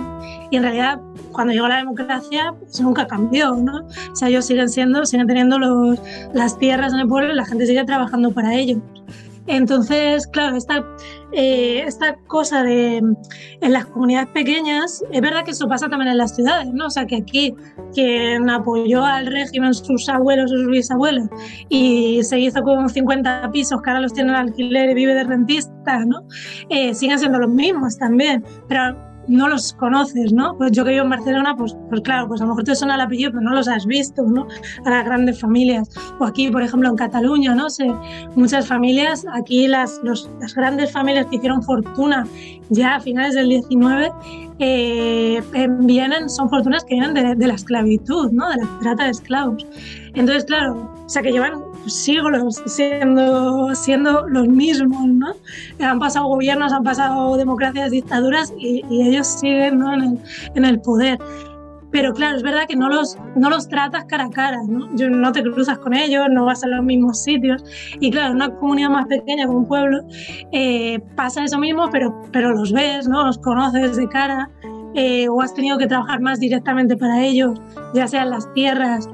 y 0.50 0.56
en 0.56 0.62
realidad, 0.62 1.00
cuando 1.32 1.52
llegó 1.52 1.68
la 1.68 1.76
democracia, 1.76 2.54
pues 2.58 2.80
nunca 2.80 3.06
cambió 3.06 3.41
¿no? 3.50 3.86
O 4.12 4.16
sea, 4.16 4.28
ellos 4.28 4.46
siguen 4.46 4.68
siendo, 4.68 5.04
siguen 5.04 5.26
teniendo 5.26 5.58
los, 5.58 5.98
las 6.32 6.58
tierras 6.58 6.92
en 6.92 7.00
el 7.00 7.08
pueblo 7.08 7.32
y 7.32 7.36
la 7.36 7.44
gente 7.44 7.66
sigue 7.66 7.84
trabajando 7.84 8.32
para 8.32 8.54
ellos. 8.54 8.78
Entonces, 9.48 10.28
claro, 10.28 10.56
esta, 10.56 10.84
eh, 11.32 11.82
esta 11.84 12.14
cosa 12.28 12.62
de 12.62 12.98
en 12.98 13.72
las 13.72 13.86
comunidades 13.86 14.28
pequeñas, 14.28 15.02
es 15.10 15.20
verdad 15.20 15.44
que 15.44 15.50
eso 15.50 15.66
pasa 15.66 15.88
también 15.88 16.12
en 16.12 16.18
las 16.18 16.36
ciudades, 16.36 16.72
¿no? 16.72 16.86
O 16.86 16.90
sea, 16.90 17.06
que 17.06 17.16
aquí 17.16 17.54
quien 17.92 18.48
apoyó 18.48 19.04
al 19.04 19.26
régimen, 19.26 19.74
sus 19.74 20.08
abuelos 20.08 20.50
sus 20.50 20.66
bisabuelos, 20.68 21.28
y 21.68 22.22
se 22.22 22.38
hizo 22.38 22.62
con 22.62 22.88
50 22.88 23.50
pisos 23.52 23.82
que 23.82 23.90
ahora 23.90 24.02
los 24.02 24.12
tienen 24.12 24.34
alquiler 24.34 24.90
y 24.90 24.94
vive 24.94 25.14
de 25.14 25.24
rentista, 25.24 26.04
¿no? 26.04 26.22
Eh, 26.68 26.94
siguen 26.94 27.18
siendo 27.18 27.38
los 27.40 27.50
mismos 27.50 27.98
también, 27.98 28.44
pero 28.68 29.11
no 29.28 29.48
los 29.48 29.72
conoces, 29.74 30.32
¿no? 30.32 30.56
Pues 30.56 30.72
yo 30.72 30.84
que 30.84 30.90
vivo 30.90 31.04
en 31.04 31.10
Barcelona, 31.10 31.54
pues, 31.56 31.76
pues 31.88 32.00
claro, 32.02 32.28
pues 32.28 32.40
a 32.40 32.44
lo 32.44 32.50
mejor 32.50 32.64
te 32.64 32.74
suena 32.74 32.94
el 32.94 33.00
apellido, 33.00 33.30
pero 33.30 33.42
no 33.42 33.54
los 33.54 33.68
has 33.68 33.86
visto, 33.86 34.22
¿no? 34.22 34.46
A 34.84 34.90
las 34.90 35.04
grandes 35.04 35.40
familias. 35.40 35.90
O 36.18 36.24
aquí, 36.24 36.50
por 36.50 36.62
ejemplo, 36.62 36.88
en 36.88 36.96
Cataluña, 36.96 37.54
¿no? 37.54 37.70
sé 37.70 37.92
muchas 38.34 38.66
familias, 38.66 39.24
aquí 39.32 39.66
las, 39.68 40.00
las 40.02 40.54
grandes 40.54 40.92
familias 40.92 41.26
que 41.26 41.36
hicieron 41.36 41.62
fortuna 41.62 42.26
ya 42.70 42.96
a 42.96 43.00
finales 43.00 43.34
del 43.34 43.48
19, 43.48 44.12
eh, 44.58 45.42
vienen, 45.80 46.28
son 46.28 46.48
fortunas 46.48 46.84
que 46.84 46.94
vienen 46.94 47.14
de, 47.14 47.34
de, 47.34 47.46
la 47.46 47.54
esclavitud, 47.54 48.30
¿no? 48.32 48.48
De 48.48 48.56
la 48.56 48.78
trata 48.80 49.04
de 49.04 49.10
esclavos. 49.10 49.66
Entonces, 50.14 50.44
claro, 50.44 50.90
o 51.04 51.08
sea, 51.08 51.22
que 51.22 51.32
llevan 51.32 51.54
siglos 51.86 52.62
siendo, 52.66 53.74
siendo 53.74 54.26
los 54.28 54.48
mismos, 54.48 55.06
¿no? 55.06 55.32
Han 55.80 55.98
pasado 55.98 56.26
gobiernos, 56.26 56.72
han 56.72 56.84
pasado 56.84 57.36
democracias, 57.36 57.90
dictaduras 57.90 58.52
y, 58.58 58.82
ellos 58.90 59.26
siguen 59.26 59.82
en, 60.54 60.64
el, 60.64 60.80
poder. 60.80 61.18
Pero 61.90 62.14
claro, 62.14 62.36
es 62.36 62.42
verdad 62.42 62.66
que 62.66 62.76
no 62.76 62.88
los, 62.88 63.18
no 63.36 63.50
los 63.50 63.68
tratas 63.68 64.04
cara 64.06 64.24
a 64.24 64.30
cara, 64.30 64.58
¿no? 64.66 64.88
Yo, 64.96 65.10
no 65.10 65.32
te 65.32 65.42
cruzas 65.42 65.78
con 65.78 65.94
ellos, 65.94 66.26
no 66.30 66.46
vas 66.46 66.64
a 66.64 66.68
los 66.68 66.82
mismos 66.84 67.22
sitios. 67.22 67.62
Y 68.00 68.10
claro, 68.10 68.32
una 68.34 68.54
comunidad 68.54 68.90
más 68.90 69.06
pequeña 69.06 69.46
como 69.46 69.58
un 69.58 69.68
pueblo 69.68 69.98
eh, 70.52 71.00
pasa 71.16 71.44
eso 71.44 71.58
mismo, 71.58 71.88
pero, 71.90 72.22
pero 72.32 72.52
los 72.52 72.72
ves, 72.72 73.08
¿no? 73.08 73.26
Los 73.26 73.38
conoces 73.38 73.96
de 73.96 74.08
cara. 74.08 74.50
Eh, 74.94 75.26
o 75.26 75.40
has 75.40 75.54
tenido 75.54 75.78
que 75.78 75.86
trabajar 75.86 76.20
más 76.20 76.38
directamente 76.38 76.98
para 76.98 77.24
ellos, 77.24 77.58
ya 77.94 78.06
sean 78.06 78.28
las 78.28 78.52
tierras 78.52 79.08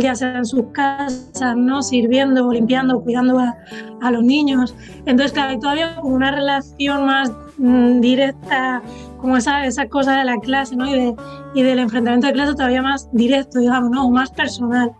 sea 0.00 0.38
en 0.38 0.44
sus 0.44 0.64
casas, 0.72 1.56
¿no? 1.56 1.82
Sirviendo, 1.82 2.50
limpiando, 2.50 3.00
cuidando 3.00 3.38
a, 3.38 3.56
a 4.00 4.10
los 4.10 4.22
niños. 4.22 4.74
Entonces, 5.06 5.32
claro, 5.32 5.50
hay 5.50 5.58
todavía 5.58 5.96
como 5.96 6.14
una 6.14 6.30
relación 6.30 7.06
más 7.06 7.30
mm, 7.58 8.00
directa, 8.00 8.82
como 9.18 9.36
esa, 9.36 9.66
esa 9.66 9.86
cosa 9.88 10.18
de 10.18 10.24
la 10.24 10.38
clase, 10.38 10.76
¿no? 10.76 10.88
Y, 10.88 10.94
de, 10.94 11.14
y 11.54 11.62
del 11.62 11.78
enfrentamiento 11.78 12.26
de 12.26 12.32
clase 12.32 12.52
todavía 12.52 12.82
más 12.82 13.08
directo, 13.12 13.58
digamos, 13.58 13.90
¿no? 13.90 14.06
O 14.06 14.10
más 14.10 14.30
personal. 14.30 14.92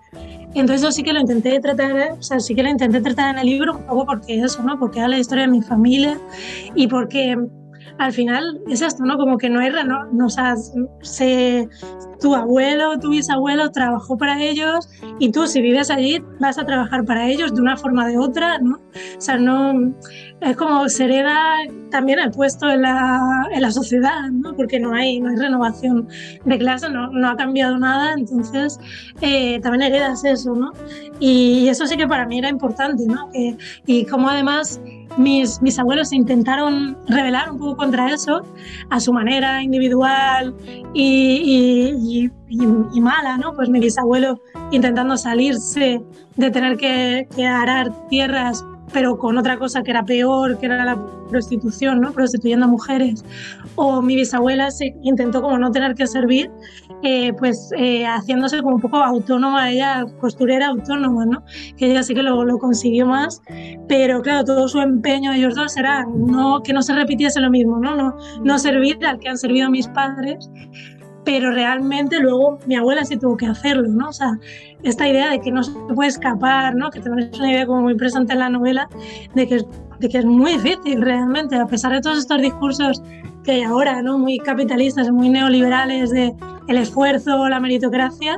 Entonces 0.54 0.82
eso 0.82 0.92
sí 0.92 1.02
que 1.02 1.12
lo 1.12 1.20
intenté 1.20 1.58
tratar, 1.60 2.12
o 2.18 2.22
sea, 2.22 2.38
sí 2.38 2.54
que 2.54 2.62
lo 2.62 2.68
intenté 2.68 3.00
tratar 3.00 3.34
en 3.34 3.40
el 3.40 3.46
libro 3.46 3.76
un 3.76 3.86
poco 3.86 4.04
porque 4.04 4.40
eso, 4.40 4.62
¿no? 4.62 4.78
Porque 4.78 4.98
era 4.98 5.08
la 5.08 5.18
historia 5.18 5.44
de 5.44 5.50
mi 5.50 5.62
familia 5.62 6.18
y 6.74 6.86
porque 6.88 7.36
al 7.98 8.12
final 8.12 8.60
es 8.68 8.82
esto, 8.82 9.04
¿no? 9.04 9.16
Como 9.16 9.38
que 9.38 9.48
no 9.48 9.60
hay, 9.60 9.70
no, 9.70 10.04
no 10.12 10.26
o 10.26 10.30
sea, 10.30 10.54
se, 11.02 11.68
tu 12.20 12.34
abuelo, 12.34 12.98
tu 12.98 13.10
bisabuelo 13.10 13.70
trabajó 13.70 14.16
para 14.16 14.42
ellos 14.42 14.88
y 15.18 15.30
tú 15.32 15.46
si 15.46 15.60
vives 15.60 15.90
allí 15.90 16.22
vas 16.40 16.58
a 16.58 16.64
trabajar 16.64 17.04
para 17.04 17.28
ellos 17.28 17.54
de 17.54 17.60
una 17.60 17.76
forma 17.76 18.04
o 18.04 18.08
de 18.08 18.18
otra, 18.18 18.58
¿no? 18.58 18.76
O 18.76 19.20
sea, 19.20 19.36
no, 19.36 19.94
es 20.40 20.56
como 20.56 20.88
se 20.88 21.04
hereda 21.04 21.56
también 21.90 22.18
el 22.20 22.30
puesto 22.30 22.70
en 22.70 22.82
la, 22.82 23.48
en 23.52 23.60
la 23.62 23.70
sociedad, 23.70 24.30
¿no? 24.30 24.54
Porque 24.54 24.78
no 24.78 24.94
hay, 24.94 25.20
no 25.20 25.30
hay 25.30 25.36
renovación 25.36 26.08
de 26.44 26.58
clase, 26.58 26.88
no, 26.88 27.08
no 27.10 27.30
ha 27.30 27.36
cambiado 27.36 27.78
nada, 27.78 28.14
entonces 28.16 28.78
eh, 29.20 29.60
también 29.60 29.82
heredas 29.82 30.24
eso, 30.24 30.54
¿no? 30.54 30.72
Y 31.18 31.68
eso 31.68 31.86
sí 31.86 31.96
que 31.96 32.06
para 32.06 32.26
mí 32.26 32.38
era 32.38 32.48
importante, 32.48 33.04
¿no? 33.06 33.30
y 33.86 34.04
como 34.06 34.28
además 34.28 34.80
mis, 35.16 35.60
mis 35.62 35.78
abuelos 35.78 36.12
intentaron 36.12 36.96
rebelar 37.08 37.50
un 37.50 37.58
poco 37.58 37.76
contra 37.76 38.12
eso 38.12 38.42
a 38.90 39.00
su 39.00 39.12
manera 39.12 39.62
individual 39.62 40.54
y, 40.94 42.30
y, 42.48 43.00
mala, 43.00 43.36
¿no? 43.36 43.54
Pues 43.54 43.68
mi 43.68 43.80
bisabuelo 43.80 44.40
intentando 44.70 45.16
salirse 45.16 46.00
de 46.36 46.50
tener 46.50 46.76
que, 46.76 47.28
que 47.34 47.46
arar 47.46 48.08
tierras 48.08 48.64
pero 48.92 49.16
con 49.16 49.38
otra 49.38 49.58
cosa 49.58 49.82
que 49.82 49.90
era 49.90 50.04
peor, 50.04 50.58
que 50.58 50.66
era 50.66 50.84
la 50.84 50.98
prostitución, 51.28 52.00
¿no? 52.00 52.12
prostituyendo 52.12 52.66
a 52.66 52.68
mujeres. 52.68 53.24
O 53.74 54.02
mi 54.02 54.14
bisabuela 54.16 54.70
se 54.70 54.94
intentó 55.02 55.42
como 55.42 55.58
no 55.58 55.70
tener 55.70 55.94
que 55.94 56.06
servir, 56.06 56.50
eh, 57.02 57.32
pues 57.32 57.70
eh, 57.76 58.04
haciéndose 58.06 58.60
como 58.60 58.76
un 58.76 58.80
poco 58.80 58.98
autónoma, 58.98 59.70
ella 59.70 60.04
costurera 60.20 60.68
autónoma, 60.68 61.24
¿no? 61.26 61.42
que 61.76 61.90
ella 61.90 62.02
sí 62.02 62.14
que 62.14 62.22
lo, 62.22 62.44
lo, 62.44 62.58
consiguió 62.58 63.06
más, 63.06 63.40
pero 63.88 64.20
claro, 64.22 64.44
todo 64.44 64.68
su 64.68 64.78
empeño 64.78 65.32
de 65.32 65.38
ellos 65.38 65.54
dos 65.54 65.76
era 65.76 66.04
no, 66.04 66.62
que 66.62 66.72
no 66.72 66.82
se 66.82 66.94
repitiese 66.94 67.40
lo 67.40 67.50
mismo, 67.50 67.78
¿no? 67.78 67.96
No, 67.96 68.16
no 68.44 68.58
servir 68.58 69.04
al 69.04 69.18
que 69.18 69.28
han 69.28 69.38
servido 69.38 69.70
mis 69.70 69.88
padres 69.88 70.50
pero 71.24 71.52
realmente 71.52 72.18
luego 72.20 72.58
mi 72.66 72.76
abuela 72.76 73.04
sí 73.04 73.16
tuvo 73.16 73.36
que 73.36 73.46
hacerlo, 73.46 73.88
¿no? 73.88 74.08
O 74.08 74.12
sea, 74.12 74.38
esta 74.82 75.08
idea 75.08 75.30
de 75.30 75.40
que 75.40 75.50
no 75.52 75.62
se 75.62 75.72
puede 75.94 76.08
escapar, 76.08 76.74
¿no? 76.74 76.90
Que 76.90 77.00
también 77.00 77.30
es 77.32 77.38
una 77.38 77.52
idea 77.52 77.66
como 77.66 77.82
muy 77.82 77.94
presente 77.94 78.32
en 78.32 78.40
la 78.40 78.48
novela, 78.48 78.88
de 79.34 79.46
que, 79.46 79.62
de 80.00 80.08
que 80.08 80.18
es 80.18 80.24
muy 80.24 80.52
difícil 80.52 81.00
realmente, 81.00 81.56
a 81.56 81.66
pesar 81.66 81.92
de 81.92 82.00
todos 82.00 82.18
estos 82.18 82.40
discursos 82.40 83.02
que 83.44 83.52
hay 83.52 83.62
ahora, 83.62 84.02
¿no? 84.02 84.18
Muy 84.18 84.38
capitalistas, 84.38 85.10
muy 85.10 85.28
neoliberales 85.28 86.10
de 86.10 86.34
el 86.68 86.76
esfuerzo, 86.76 87.48
la 87.48 87.60
meritocracia, 87.60 88.36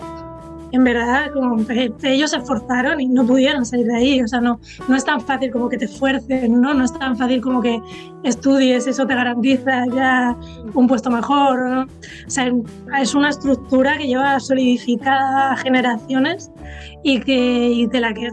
en 0.74 0.82
verdad, 0.82 1.30
como 1.32 1.64
ellos 2.02 2.30
se 2.30 2.36
esforzaron 2.36 3.00
y 3.00 3.06
no 3.06 3.24
pudieron 3.24 3.64
salir 3.64 3.86
de 3.86 3.96
ahí. 3.96 4.22
O 4.22 4.26
sea, 4.26 4.40
no, 4.40 4.58
no 4.88 4.96
es 4.96 5.04
tan 5.04 5.20
fácil 5.20 5.52
como 5.52 5.68
que 5.68 5.78
te 5.78 5.84
esfuercen, 5.84 6.60
¿no? 6.60 6.74
No 6.74 6.84
es 6.84 6.92
tan 6.98 7.16
fácil 7.16 7.40
como 7.40 7.62
que 7.62 7.80
estudies, 8.24 8.86
eso 8.88 9.06
te 9.06 9.14
garantiza 9.14 9.84
ya 9.94 10.36
un 10.74 10.88
puesto 10.88 11.10
mejor, 11.10 11.70
¿no? 11.70 11.82
O 11.82 12.30
sea, 12.30 12.52
es 13.00 13.14
una 13.14 13.28
estructura 13.28 13.96
que 13.96 14.08
lleva 14.08 14.40
solidificada 14.40 15.56
generaciones 15.58 16.50
y, 17.04 17.20
que, 17.20 17.70
y 17.70 17.86
de 17.86 18.00
la 18.00 18.12
que 18.12 18.30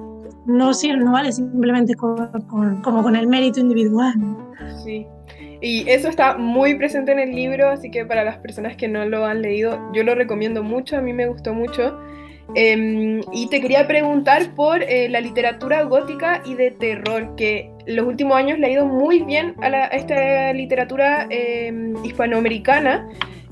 no, 0.47 0.71
no 0.71 1.11
vale 1.11 1.31
simplemente 1.31 1.93
con, 1.93 2.81
como 2.81 3.03
con 3.03 3.15
el 3.15 3.27
mérito 3.27 3.59
individual. 3.59 4.13
Sí. 4.83 5.05
Y 5.61 5.87
eso 5.87 6.07
está 6.07 6.39
muy 6.39 6.73
presente 6.73 7.11
en 7.11 7.19
el 7.19 7.35
libro, 7.35 7.69
así 7.69 7.91
que 7.91 8.03
para 8.03 8.23
las 8.23 8.37
personas 8.37 8.75
que 8.75 8.87
no 8.87 9.05
lo 9.05 9.25
han 9.27 9.43
leído, 9.43 9.79
yo 9.93 10.03
lo 10.03 10.15
recomiendo 10.15 10.63
mucho, 10.63 10.97
a 10.97 11.01
mí 11.01 11.13
me 11.13 11.27
gustó 11.27 11.53
mucho. 11.53 11.99
Em, 12.55 13.21
y 13.31 13.47
te 13.47 13.61
quería 13.61 13.87
preguntar 13.87 14.53
por 14.55 14.83
eh, 14.83 15.07
la 15.09 15.21
literatura 15.21 15.83
gótica 15.83 16.41
y 16.45 16.55
de 16.55 16.71
terror, 16.71 17.35
que 17.35 17.71
los 17.85 18.05
últimos 18.05 18.35
años 18.35 18.59
le 18.59 18.67
ha 18.67 18.69
ido 18.71 18.85
muy 18.85 19.19
bien 19.19 19.55
a, 19.61 19.85
esta 19.87 20.51
literatura 20.53 21.27
em, 21.29 21.93
hispanoamericana. 22.03 23.07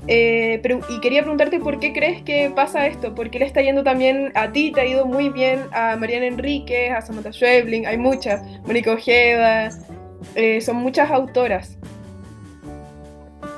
Eh, 0.06 0.60
y 0.88 1.00
quería 1.00 1.20
preguntarte 1.20 1.60
por 1.60 1.78
qué 1.78 1.92
crees 1.92 2.22
que 2.22 2.50
pasa 2.54 2.86
esto, 2.86 3.14
por 3.14 3.30
qué 3.30 3.38
le 3.38 3.44
está 3.44 3.60
yendo 3.60 3.84
también 3.84 4.32
a 4.34 4.50
ti, 4.50 4.72
te 4.72 4.80
ha 4.80 4.86
ido 4.86 5.06
muy 5.06 5.28
bien 5.28 5.60
a 5.72 5.94
Mariana 5.96 6.26
Enríquez, 6.26 6.90
a 6.90 7.00
Samantha 7.02 7.32
Schweblin, 7.32 7.86
hay 7.86 7.98
muchas, 7.98 8.42
Mónica 8.66 8.92
Ojeda, 8.92 9.68
eh, 10.34 10.60
son 10.62 10.76
muchas 10.76 11.10
autoras. 11.10 11.78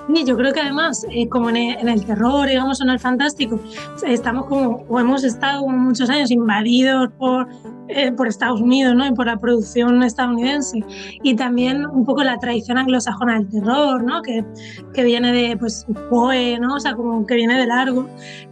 Sí, 0.09 0.25
yo 0.25 0.37
creo 0.37 0.53
que 0.53 0.61
además, 0.61 1.07
eh, 1.11 1.29
como 1.29 1.49
en 1.51 1.57
el, 1.57 2.05
terror, 2.05 2.49
digamos, 2.49 2.81
en 2.81 2.91
el 2.91 2.99
fantástico, 2.99 3.61
estamos 4.05 4.47
como, 4.47 4.85
o 4.89 4.99
hemos 4.99 5.23
estado 5.23 5.67
muchos 5.69 6.11
años 6.11 6.31
invadidos 6.31 7.11
por, 7.19 7.49
eh, 7.89 8.11
por 8.13 8.27
Estados 8.27 8.61
Unidos, 8.61 8.97
¿no? 8.97 9.07
Y 9.07 9.13
por 9.13 9.27
la 9.27 9.39
producción 9.39 10.03
estadounidense. 10.03 10.85
Y 11.23 11.37
también 11.37 11.87
un 11.87 12.05
poco 12.05 12.25
la 12.25 12.37
tradición 12.39 12.79
anglosajona 12.79 13.35
del 13.35 13.49
terror, 13.49 14.03
¿no? 14.03 14.23
Que, 14.23 14.45
que 14.93 15.05
viene 15.05 15.33
de, 15.33 15.57
pues, 15.57 15.87
Poe, 16.11 16.59
¿no? 16.59 16.75
O 16.75 16.81
sea, 16.81 16.95
como 16.95 17.25
que 17.25 17.37
viene 17.37 17.59
de 17.59 17.67
largo. 17.67 18.09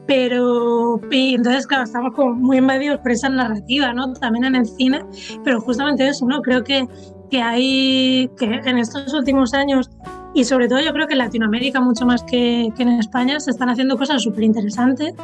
Pero, 0.07 1.00
y 1.11 1.35
entonces, 1.35 1.66
claro, 1.66 1.85
estamos 1.85 2.14
como 2.14 2.33
muy 2.33 2.59
invadidos 2.59 3.00
por 3.00 3.11
esa 3.11 3.28
narrativa, 3.28 3.92
¿no? 3.92 4.12
También 4.14 4.45
en 4.45 4.54
el 4.54 4.66
cine. 4.66 5.04
Pero 5.45 5.61
justamente 5.61 6.07
eso, 6.07 6.26
¿no? 6.26 6.40
Creo 6.42 6.62
que 6.62 6.87
que 7.30 7.40
hay, 7.40 8.28
que 8.37 8.45
en 8.45 8.78
estos 8.78 9.14
últimos 9.14 9.54
años 9.54 9.88
y 10.34 10.44
sobre 10.44 10.68
todo 10.68 10.80
yo 10.80 10.92
creo 10.92 11.06
que 11.06 11.14
en 11.14 11.18
Latinoamérica, 11.18 11.80
mucho 11.80 12.06
más 12.06 12.22
que, 12.22 12.72
que 12.76 12.82
en 12.82 12.90
España, 12.90 13.40
se 13.40 13.50
están 13.50 13.68
haciendo 13.68 13.96
cosas 13.99 14.22
súper 14.22 14.44
interesantes, 14.44 15.14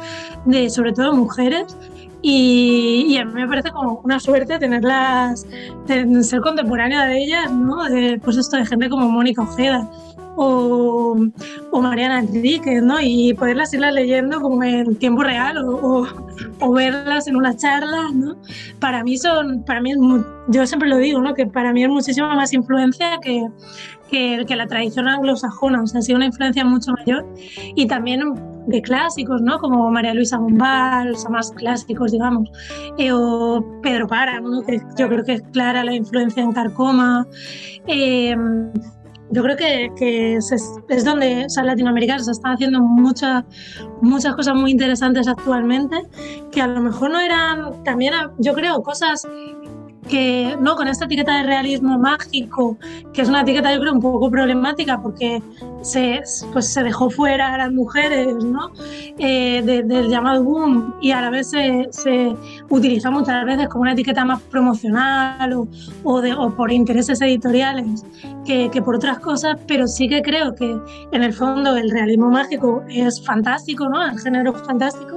de 0.45 0.69
sobre 0.69 0.93
todo 0.93 1.13
mujeres. 1.13 1.77
Y, 2.21 3.05
y, 3.09 3.17
a 3.17 3.25
mí 3.25 3.33
me 3.33 3.47
parece 3.47 3.69
como 3.71 4.01
una 4.03 4.19
suerte 4.19 4.57
tenerlas, 4.57 5.45
ser 5.85 6.41
contemporánea 6.41 7.05
de 7.05 7.23
ellas, 7.23 7.51
¿no? 7.51 7.83
De, 7.85 8.19
pues 8.23 8.37
esto 8.37 8.57
de 8.57 8.65
gente 8.65 8.89
como 8.89 9.07
Mónica 9.07 9.43
Ojeda 9.43 9.87
o, 10.35 11.15
o, 11.71 11.81
Mariana 11.81 12.19
Enrique, 12.19 12.79
¿no? 12.81 12.97
Y 13.01 13.33
poderlas 13.33 13.73
irlas 13.73 13.93
leyendo 13.93 14.39
como 14.39 14.63
en 14.63 14.95
tiempo 14.95 15.23
real 15.23 15.57
o, 15.57 16.07
o, 16.59 16.73
verlas 16.73 17.27
en 17.27 17.35
una 17.35 17.55
charla, 17.55 18.09
¿no? 18.13 18.35
Para 18.79 19.03
mí 19.03 19.17
son, 19.17 19.63
para 19.63 19.81
mí 19.81 19.91
es 19.91 19.97
yo 20.49 20.65
siempre 20.65 20.89
lo 20.89 20.97
digo, 20.97 21.19
¿no? 21.21 21.33
Que 21.33 21.47
para 21.47 21.73
mí 21.73 21.83
es 21.83 21.89
muchísima 21.89 22.35
más 22.35 22.53
influencia 22.53 23.17
que, 23.21 23.47
que, 24.09 24.45
que, 24.47 24.55
la 24.55 24.67
tradición 24.67 25.07
anglosajona, 25.07 25.81
o 25.81 25.87
sea, 25.87 25.99
ha 25.99 26.01
sido 26.01 26.17
una 26.17 26.25
influencia 26.25 26.65
mucho 26.65 26.91
mayor. 26.93 27.25
Y 27.75 27.87
también 27.87 28.21
de 28.67 28.81
clásicos, 28.81 29.41
¿no? 29.41 29.57
Como 29.59 29.89
María 29.89 30.13
Luisa 30.13 30.37
Bombal, 30.37 31.15
o 31.15 31.29
más 31.29 31.51
clásicos, 31.51 32.11
digamos, 32.11 32.49
eh, 32.97 33.11
o 33.11 33.65
Pedro 33.81 34.07
Páramo, 34.07 34.61
que 34.63 34.81
yo 34.97 35.07
creo 35.07 35.23
que 35.23 35.33
es 35.33 35.41
clara 35.53 35.83
la 35.83 35.95
influencia 35.95 36.43
en 36.43 36.51
Carcoma. 36.51 37.25
Eh, 37.87 38.35
yo 39.29 39.43
creo 39.43 39.57
que, 39.57 39.89
que 39.97 40.35
es, 40.35 41.03
donde 41.03 41.45
o 41.45 41.49
sea, 41.49 41.63
Latinoamérica 41.63 42.17
se 42.19 42.31
están 42.31 42.53
haciendo 42.53 42.79
muchas 42.81 43.43
muchas 44.01 44.35
cosas 44.35 44.55
muy 44.55 44.71
interesantes 44.71 45.27
actualmente, 45.27 45.97
que 46.51 46.61
a 46.61 46.67
lo 46.67 46.81
mejor 46.81 47.11
no 47.11 47.19
eran 47.19 47.83
también, 47.83 48.13
yo 48.37 48.53
creo, 48.53 48.81
cosas 48.81 49.27
que 50.07 50.57
no 50.59 50.75
con 50.75 50.87
esta 50.87 51.05
etiqueta 51.05 51.37
de 51.37 51.43
realismo 51.43 51.97
mágico, 51.99 52.77
que 53.13 53.21
es 53.21 53.29
una 53.29 53.41
etiqueta 53.41 53.73
yo 53.73 53.79
creo 53.79 53.93
un 53.93 54.01
poco 54.01 54.29
problemática 54.29 55.01
porque 55.01 55.41
se, 55.81 56.21
pues, 56.53 56.73
se 56.73 56.83
dejó 56.83 57.09
fuera 57.09 57.53
a 57.53 57.57
las 57.57 57.71
mujeres 57.71 58.43
¿no? 58.43 58.71
Eh, 59.17 59.61
del 59.63 60.09
llamado 60.09 60.43
boom 60.43 60.95
y 61.01 61.11
a 61.11 61.21
la 61.21 61.29
vez 61.29 61.49
se, 61.49 61.87
se, 61.91 62.35
utiliza 62.69 63.11
muchas 63.11 63.45
veces 63.45 63.67
como 63.67 63.83
una 63.83 63.93
etiqueta 63.93 64.25
más 64.25 64.41
promocional 64.43 65.53
o, 65.53 65.67
o, 66.03 66.51
por 66.51 66.71
intereses 66.71 67.21
editoriales 67.21 68.05
que, 68.45 68.69
que, 68.71 68.81
por 68.81 68.95
otras 68.95 69.19
cosas, 69.19 69.57
pero 69.67 69.87
sí 69.87 70.07
que 70.07 70.21
creo 70.21 70.55
que 70.55 70.77
en 71.11 71.23
el 71.23 71.33
fondo 71.33 71.75
el 71.75 71.89
realismo 71.89 72.29
mágico 72.29 72.83
es 72.89 73.23
fantástico, 73.23 73.87
¿no? 73.89 74.03
el 74.05 74.19
género 74.19 74.53
fantástico 74.53 75.16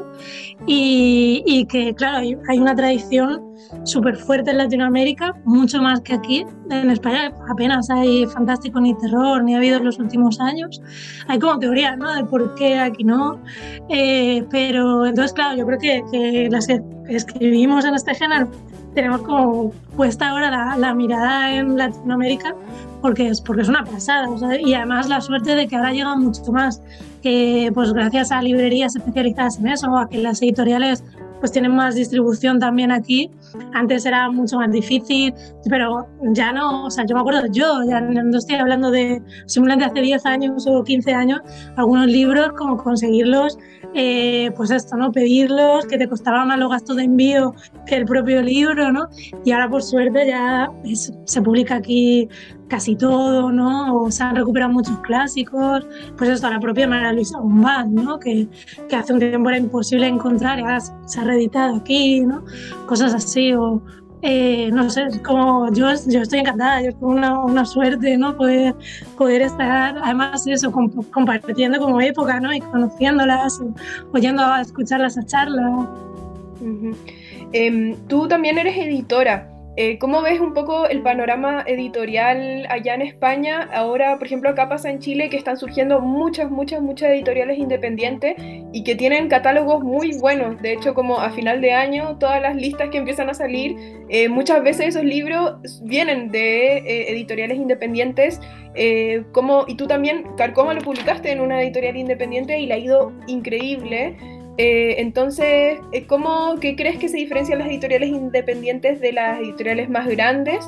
y, 0.66 1.42
y 1.46 1.66
que 1.66 1.94
claro 1.94 2.18
hay, 2.18 2.59
una 2.59 2.74
tradición 2.74 3.50
súper 3.85 4.16
fuerte 4.16 4.50
en 4.50 4.59
Latinoamérica, 4.59 5.35
mucho 5.44 5.80
más 5.80 6.00
que 6.00 6.14
aquí. 6.14 6.44
En 6.70 6.90
España 6.90 7.33
apenas 7.48 7.88
hay 7.90 8.26
fantástico 8.26 8.80
ni 8.80 8.94
terror, 8.94 9.44
ni 9.44 9.54
ha 9.54 9.59
habido 9.59 9.78
en 9.78 9.85
los 9.85 9.98
últimos 9.98 10.40
años. 10.40 10.80
Hay 11.28 11.38
como 11.38 11.59
teoría 11.59 11.96
¿no? 11.96 12.14
de 12.14 12.24
por 12.24 12.54
qué 12.56 12.78
aquí 12.78 13.04
no. 13.04 13.40
Eh, 13.88 14.44
pero 14.50 15.06
entonces, 15.06 15.33
claro, 15.33 15.56
yo 15.56 15.66
creo 15.66 15.78
que, 15.78 16.02
que, 16.11 16.48
las 16.50 16.66
que 16.66 16.83
escribimos 17.09 17.85
en 17.85 17.94
este 17.94 18.14
género 18.14 18.50
tenemos 18.94 19.22
como 19.22 19.70
puesta 19.96 20.30
ahora 20.30 20.50
la, 20.50 20.76
la 20.76 20.94
mirada 20.94 21.54
en 21.54 21.76
Latinoamérica 21.76 22.56
porque 23.00 23.28
es, 23.28 23.40
porque 23.40 23.62
es 23.62 23.68
una 23.68 23.85
pasada. 23.85 24.26
y 24.61 24.74
además 24.74 25.09
la 25.09 25.20
suerte 25.20 25.54
de 25.54 25.66
que 25.66 25.76
ahora 25.76 25.92
llega 25.92 26.14
mucho 26.16 26.52
más, 26.52 26.83
que 27.20 27.70
pues 27.74 27.92
gracias 27.92 28.33
a 28.33 28.42
librerías 28.42 28.96
especializadas 28.96 29.59
en 29.59 29.68
eso, 29.68 29.96
a 29.96 30.09
que 30.09 30.18
las 30.18 30.42
editoriales 30.42 31.04
pues 31.40 31.52
tienen 31.52 31.74
más 31.74 31.94
distribución 31.94 32.59
también 32.59 32.92
aquí. 32.92 33.30
Antes 33.74 34.06
era 34.06 34.30
mucho 34.30 34.58
más 34.58 34.70
difícil, 34.70 35.34
pero 35.68 36.06
ya 36.32 36.52
no, 36.52 36.86
o 36.86 36.90
sea, 36.90 37.04
yo 37.06 37.14
me 37.14 37.20
acuerdo, 37.20 37.46
yo 37.50 37.82
ya 37.88 38.00
no 38.00 38.38
estoy 38.38 38.56
hablando 38.56 38.90
de 38.90 39.22
simplemente 39.46 39.84
hace 39.84 40.00
10 40.00 40.26
años 40.26 40.66
o 40.66 40.82
15 40.82 41.12
años, 41.12 41.40
algunos 41.76 42.06
libros, 42.06 42.52
como 42.56 42.76
conseguirlos, 42.76 43.58
eh, 43.94 44.50
pues 44.56 44.70
esto, 44.70 44.96
¿no? 44.96 45.10
Pedirlos, 45.10 45.86
que 45.86 45.98
te 45.98 46.08
costaba 46.08 46.44
más 46.44 46.58
los 46.58 46.70
gastos 46.70 46.96
de 46.96 47.04
envío 47.04 47.54
que 47.86 47.96
el 47.96 48.04
propio 48.04 48.42
libro, 48.42 48.92
¿no? 48.92 49.08
Y 49.44 49.52
ahora 49.52 49.68
por 49.68 49.82
suerte 49.82 50.26
ya 50.26 50.70
se 51.24 51.42
publica 51.42 51.76
aquí 51.76 52.28
casi 52.70 52.94
todo, 52.94 53.50
¿no? 53.50 53.96
O 53.96 54.10
se 54.10 54.22
han 54.22 54.36
recuperado 54.36 54.72
muchos 54.72 54.98
clásicos, 55.00 55.86
pues 56.16 56.30
esto, 56.30 56.48
la 56.48 56.60
propia 56.60 56.86
María 56.86 57.12
Luisa 57.12 57.38
Bombal, 57.38 57.92
¿no? 57.92 58.18
Que, 58.18 58.48
que, 58.88 58.96
hace 58.96 59.12
un 59.12 59.18
tiempo 59.18 59.48
era 59.50 59.58
imposible 59.58 60.06
encontrar 60.06 60.58
y 60.58 60.62
ahora 60.62 60.80
se 60.80 61.20
ha 61.20 61.24
reeditado 61.24 61.76
aquí, 61.76 62.20
¿no? 62.20 62.44
Cosas 62.86 63.12
así, 63.12 63.39
o 63.55 63.83
eh, 64.22 64.70
no 64.70 64.90
sé, 64.90 65.09
como 65.24 65.72
yo, 65.72 65.88
yo 66.07 66.20
estoy 66.20 66.40
encantada, 66.40 66.83
yo 66.83 66.90
es 66.90 66.94
como 66.96 67.12
una, 67.12 67.42
una, 67.42 67.64
suerte, 67.64 68.18
¿no? 68.18 68.37
Poder, 68.37 68.74
poder 69.16 69.40
estar, 69.42 69.96
además 70.03 70.46
eso, 70.46 70.70
compartiendo 70.70 71.79
como 71.79 72.00
época, 72.03 72.38
¿no? 72.38 72.53
Y 72.53 72.61
conociéndolas, 72.61 73.61
oyendo 74.12 74.44
a 74.44 74.61
escucharlas 74.61 75.16
a 75.16 75.24
charlas. 75.24 75.88
Em, 77.53 77.96
tú 78.09 78.29
también 78.29 78.59
eres 78.59 78.76
editora. 78.76 79.49
Eh, 79.76 79.98
¿Cómo 79.98 80.20
ves 80.20 80.40
un 80.40 80.52
poco 80.52 80.88
el 80.88 81.00
panorama 81.00 81.62
editorial 81.64 82.66
allá 82.68 82.94
en 82.94 83.02
España? 83.02 83.68
Ahora, 83.72 84.18
por 84.18 84.26
ejemplo, 84.26 84.50
acá 84.50 84.68
pasa 84.68 84.90
en 84.90 84.98
Chile 84.98 85.30
que 85.30 85.37
están 85.37 85.56
surgiendo 85.56 86.00
muchas, 86.00 86.50
muchas, 86.50 86.83
muchas 86.83 87.11
editoriales 87.11 87.56
independientes 87.56 88.35
y 88.72 88.83
que 88.83 88.96
tienen 88.96 89.28
catálogos 89.28 89.85
muy 89.85 90.18
buenos. 90.18 90.61
De 90.61 90.72
hecho, 90.72 90.92
como 90.92 91.20
a 91.20 91.30
final 91.30 91.61
de 91.61 91.72
año, 91.72 92.18
todas 92.18 92.42
las 92.42 92.56
listas 92.56 92.90
que 92.90 92.98
empiezan 92.98 93.30
a 93.30 93.35
salir, 93.35 93.76
eh, 94.09 94.28
muchas 94.28 94.62
veces 94.64 94.88
esos 94.88 95.04
libros 95.04 95.54
vienen 95.85 96.33
de 96.33 96.78
eh, 96.78 97.12
editoriales 97.12 97.56
independientes. 97.56 98.40
como, 99.33 99.64
y 99.68 99.76
tú 99.76 99.87
también, 99.87 100.24
Carcoma, 100.37 100.74
lo 100.74 100.80
publicaste 100.80 101.30
en 101.30 101.40
una 101.40 101.62
editorial 101.62 101.96
independiente 101.96 102.59
y 102.59 102.66
le 102.66 102.74
ha 102.74 102.78
ido 102.78 103.12
increíble. 103.28 104.16
Eh, 104.58 104.96
entonces, 104.98 105.78
eh, 105.92 106.06
¿cómo 106.06 106.56
qué 106.60 106.76
crees 106.76 106.98
que 106.98 107.08
se 107.08 107.16
diferencian 107.16 107.58
las 107.58 107.68
editoriales 107.68 108.10
independientes 108.10 109.00
de 109.00 109.12
las 109.12 109.40
editoriales 109.40 109.88
más 109.88 110.06
grandes? 110.06 110.66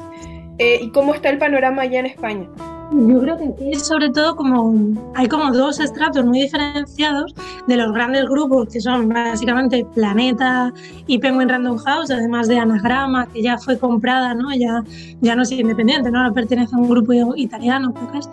Eh, 0.58 0.78
¿Y 0.82 0.90
cómo 0.90 1.14
está 1.14 1.30
el 1.30 1.38
panorama 1.38 1.82
allá 1.82 2.00
en 2.00 2.06
España? 2.06 2.48
Yo 2.94 3.20
creo 3.20 3.38
que 3.38 3.44
aquí 3.44 3.74
sobre 3.74 4.10
todo 4.10 4.36
como 4.36 4.74
hay 5.14 5.26
como 5.26 5.50
dos 5.50 5.80
estratos 5.80 6.26
muy 6.26 6.42
diferenciados 6.42 7.34
de 7.66 7.76
los 7.76 7.90
grandes 7.92 8.26
grupos 8.26 8.68
que 8.70 8.82
son 8.82 9.08
básicamente 9.08 9.86
Planeta 9.94 10.72
y 11.06 11.18
Penguin 11.18 11.48
Random 11.48 11.78
House, 11.78 12.10
además 12.10 12.48
de 12.48 12.58
Anagrama, 12.58 13.26
que 13.28 13.42
ya 13.42 13.56
fue 13.56 13.78
comprada, 13.78 14.34
¿no? 14.34 14.54
Ya, 14.54 14.84
ya 15.22 15.34
no 15.34 15.42
es 15.42 15.52
independiente, 15.52 16.10
¿no? 16.10 16.32
pertenece 16.34 16.74
a 16.74 16.78
un 16.78 16.88
grupo 16.88 17.12
italiano, 17.34 17.94
creo 17.94 18.12
que 18.12 18.18
es. 18.18 18.30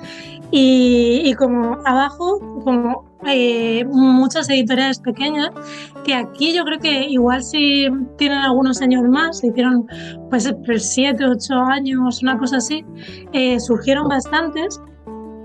Y, 0.51 1.21
y 1.23 1.33
como 1.35 1.77
abajo, 1.85 2.61
como 2.63 3.08
eh, 3.25 3.83
muchas 3.85 4.49
editoriales 4.49 4.99
pequeñas 4.99 5.49
que 6.05 6.13
aquí 6.13 6.53
yo 6.53 6.63
creo 6.63 6.79
que 6.79 7.05
igual 7.05 7.43
si 7.43 7.87
tienen 8.17 8.37
algunos 8.37 8.81
años 8.81 9.03
más, 9.09 9.39
se 9.39 9.47
hicieron 9.47 9.85
pues 10.29 10.51
siete, 10.77 11.25
ocho 11.25 11.55
años, 11.55 12.21
una 12.21 12.37
cosa 12.37 12.57
así, 12.57 12.85
eh, 13.33 13.59
surgieron 13.59 14.07
bastantes 14.07 14.79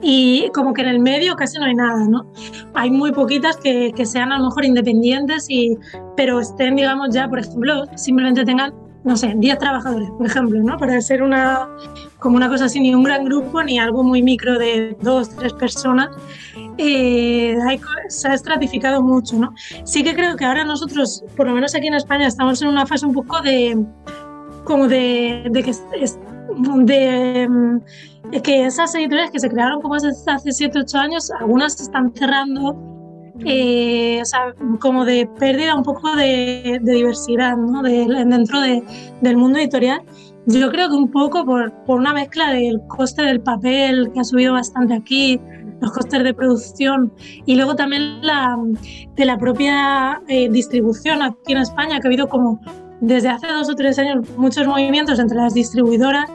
y 0.02 0.50
como 0.54 0.72
que 0.74 0.82
en 0.82 0.88
el 0.88 1.00
medio 1.00 1.34
casi 1.34 1.58
no 1.58 1.64
hay 1.64 1.74
nada, 1.74 2.06
¿no? 2.06 2.30
Hay 2.74 2.90
muy 2.90 3.10
poquitas 3.10 3.56
que, 3.56 3.92
que 3.96 4.04
sean 4.04 4.32
a 4.32 4.38
lo 4.38 4.44
mejor 4.44 4.64
independientes, 4.66 5.46
y, 5.48 5.78
pero 6.16 6.40
estén, 6.40 6.76
digamos, 6.76 7.08
ya, 7.10 7.26
por 7.28 7.38
ejemplo, 7.38 7.84
simplemente 7.96 8.44
tengan 8.44 8.74
no 9.04 9.16
sé, 9.18 9.34
10 9.36 9.58
trabajadores, 9.58 10.10
por 10.16 10.26
ejemplo, 10.26 10.60
¿no? 10.62 10.78
Para 10.78 10.98
ser 11.02 11.22
una, 11.22 11.68
como 12.18 12.36
una 12.36 12.48
cosa 12.48 12.64
así, 12.64 12.80
ni 12.80 12.94
un 12.94 13.04
gran 13.04 13.24
grupo, 13.26 13.62
ni 13.62 13.78
algo 13.78 14.02
muy 14.02 14.22
micro 14.22 14.58
de 14.58 14.96
dos, 15.02 15.28
tres 15.36 15.52
personas, 15.52 16.08
eh, 16.78 17.56
se 18.08 18.28
ha 18.28 18.34
estratificado 18.34 19.02
mucho, 19.02 19.36
¿no? 19.38 19.54
Sí 19.84 20.02
que 20.02 20.14
creo 20.14 20.36
que 20.36 20.44
ahora 20.44 20.64
nosotros, 20.64 21.24
por 21.36 21.46
lo 21.46 21.54
menos 21.54 21.74
aquí 21.74 21.86
en 21.86 21.94
España, 21.94 22.26
estamos 22.26 22.60
en 22.62 22.68
una 22.68 22.86
fase 22.86 23.06
un 23.06 23.14
poco 23.14 23.40
de, 23.40 23.84
como 24.64 24.88
de, 24.88 25.48
de 25.50 25.62
que 25.62 25.72
de, 26.84 27.80
de 28.30 28.42
que 28.42 28.66
esas 28.66 28.94
editoriales 28.94 29.30
que 29.30 29.40
se 29.40 29.48
crearon 29.48 29.80
como 29.80 29.94
hace 29.94 30.12
7, 30.12 30.78
8 30.80 30.98
años, 30.98 31.30
algunas 31.30 31.74
se 31.74 31.84
están 31.84 32.12
cerrando 32.14 32.94
eh, 33.44 34.20
o 34.22 34.24
sea, 34.24 34.54
como 34.80 35.04
de 35.04 35.28
pérdida 35.38 35.74
un 35.74 35.82
poco 35.82 36.14
de, 36.14 36.80
diversidad 36.82 37.56
¿no? 37.56 37.82
dentro 37.82 38.60
del 38.60 39.36
mundo 39.36 39.58
editorial. 39.58 40.02
Yo 40.46 40.70
creo 40.70 40.88
que 40.88 40.94
un 40.94 41.10
poco 41.10 41.44
por, 41.44 41.72
por, 41.84 41.98
una 41.98 42.12
mezcla 42.12 42.50
del 42.50 42.80
coste 42.86 43.22
del 43.22 43.40
papel 43.40 44.10
que 44.12 44.20
ha 44.20 44.24
subido 44.24 44.52
bastante 44.52 44.94
aquí, 44.94 45.40
los 45.80 45.92
costes 45.92 46.22
de 46.24 46.34
producción 46.34 47.12
y 47.46 47.56
luego 47.56 47.74
también 47.76 48.24
la, 48.24 48.56
de 49.14 49.24
la 49.24 49.38
propia 49.38 50.22
eh, 50.28 50.48
distribución 50.48 51.22
aquí 51.22 51.52
en 51.52 51.58
España, 51.58 52.00
que 52.00 52.06
ha 52.06 52.08
habido 52.08 52.28
como 52.28 52.60
desde 53.00 53.28
hace 53.28 53.46
dos 53.48 53.68
o 53.68 53.74
tres 53.74 53.98
años 53.98 54.28
muchos 54.36 54.66
movimientos 54.66 55.18
entre 55.18 55.36
las 55.36 55.54
distribuidoras 55.54 56.30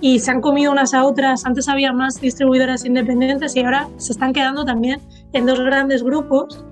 y 0.00 0.18
se 0.18 0.30
han 0.32 0.40
comido 0.40 0.72
unas 0.72 0.94
a 0.94 1.04
otras. 1.04 1.46
Antes 1.46 1.68
había 1.68 1.92
más 1.92 2.20
distribuidoras 2.20 2.84
independientes 2.84 3.54
y 3.56 3.60
ahora 3.60 3.88
se 3.96 4.12
están 4.12 4.32
quedando 4.32 4.64
también 4.64 5.00
en 5.32 5.46
dos 5.46 5.60
grandes 5.60 6.02
grupos. 6.02 6.64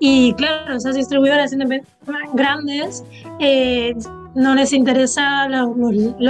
Y 0.00 0.32
claro, 0.34 0.76
esas 0.76 0.94
distribuidoras 0.94 1.54
grandes 2.34 3.04
eh, 3.40 3.94
no 4.38 4.54
les 4.54 4.72
interesa 4.72 5.48
los, 5.48 5.76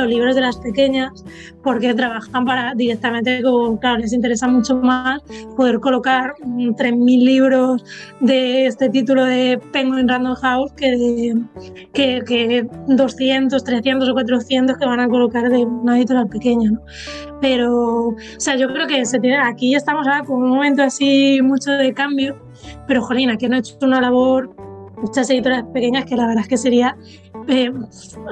libros 0.09 0.35
de 0.35 0.41
las 0.41 0.57
pequeñas 0.57 1.25
porque 1.63 1.93
trabajan 1.93 2.47
para 2.47 2.75
directamente 2.75 3.43
con, 3.43 3.77
claro, 3.77 3.99
les 3.99 4.15
interesa 4.15 4.49
mucho 4.49 4.77
más 4.77 5.21
poder 5.57 5.79
colocar 5.79 6.33
3.000 6.41 7.23
libros 7.23 7.85
de 8.21 8.67
este 8.67 8.89
título 8.89 9.27
de 9.27 9.61
Penguin 9.73 10.09
Random 10.09 10.35
House 10.37 10.73
que, 10.73 11.35
que, 11.93 12.23
que, 12.27 12.67
200, 12.89 13.63
300 13.63 14.09
o 14.09 14.15
400 14.15 14.79
que 14.79 14.87
van 14.87 15.01
a 15.01 15.09
colocar 15.09 15.51
de 15.51 15.67
una 15.67 15.99
editorial 15.99 16.29
pequeña. 16.29 16.71
¿no? 16.71 16.81
Pero, 17.43 18.09
o 18.09 18.17
sea, 18.39 18.57
yo 18.57 18.69
creo 18.73 18.87
que 18.87 19.03
aquí 19.43 19.75
estamos 19.75 20.07
ahora 20.07 20.25
con 20.25 20.43
un 20.43 20.49
momento 20.49 20.83
así 20.83 21.41
mucho 21.43 21.73
de 21.73 21.93
cambio, 21.93 22.43
pero 22.87 23.03
jolín, 23.03 23.29
aquí 23.29 23.45
han 23.45 23.53
hecho 23.53 23.77
una 23.83 24.01
labor 24.01 24.57
muchas 25.01 25.31
editoras 25.31 25.65
pequeñas 25.73 26.05
que 26.05 26.17
la 26.17 26.27
verdad 26.27 26.43
es 26.43 26.49
que 26.49 26.57
sería 26.57 26.97
eh, 27.49 27.73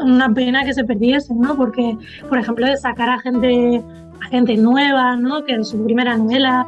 una 0.02 0.32
pena 0.32 0.64
que 0.64 0.74
se 0.74 0.84
perdiesen, 0.84 1.40
¿no? 1.40 1.56
Porque, 1.56 1.96
por 2.28 2.38
ejemplo, 2.38 2.66
de 2.66 2.76
sacar 2.76 3.08
a 3.08 3.18
gente, 3.18 3.82
a 4.22 4.26
gente 4.26 4.56
nueva, 4.56 5.16
¿no? 5.16 5.44
Que 5.44 5.54
es 5.54 5.68
su 5.68 5.82
primera 5.84 6.16
novela, 6.16 6.66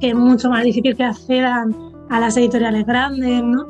que 0.00 0.08
es 0.08 0.14
mucho 0.14 0.48
más 0.48 0.64
difícil 0.64 0.96
que 0.96 1.04
accedan 1.04 1.76
a 2.08 2.18
las 2.18 2.36
editoriales 2.36 2.86
grandes, 2.86 3.42
¿no? 3.42 3.66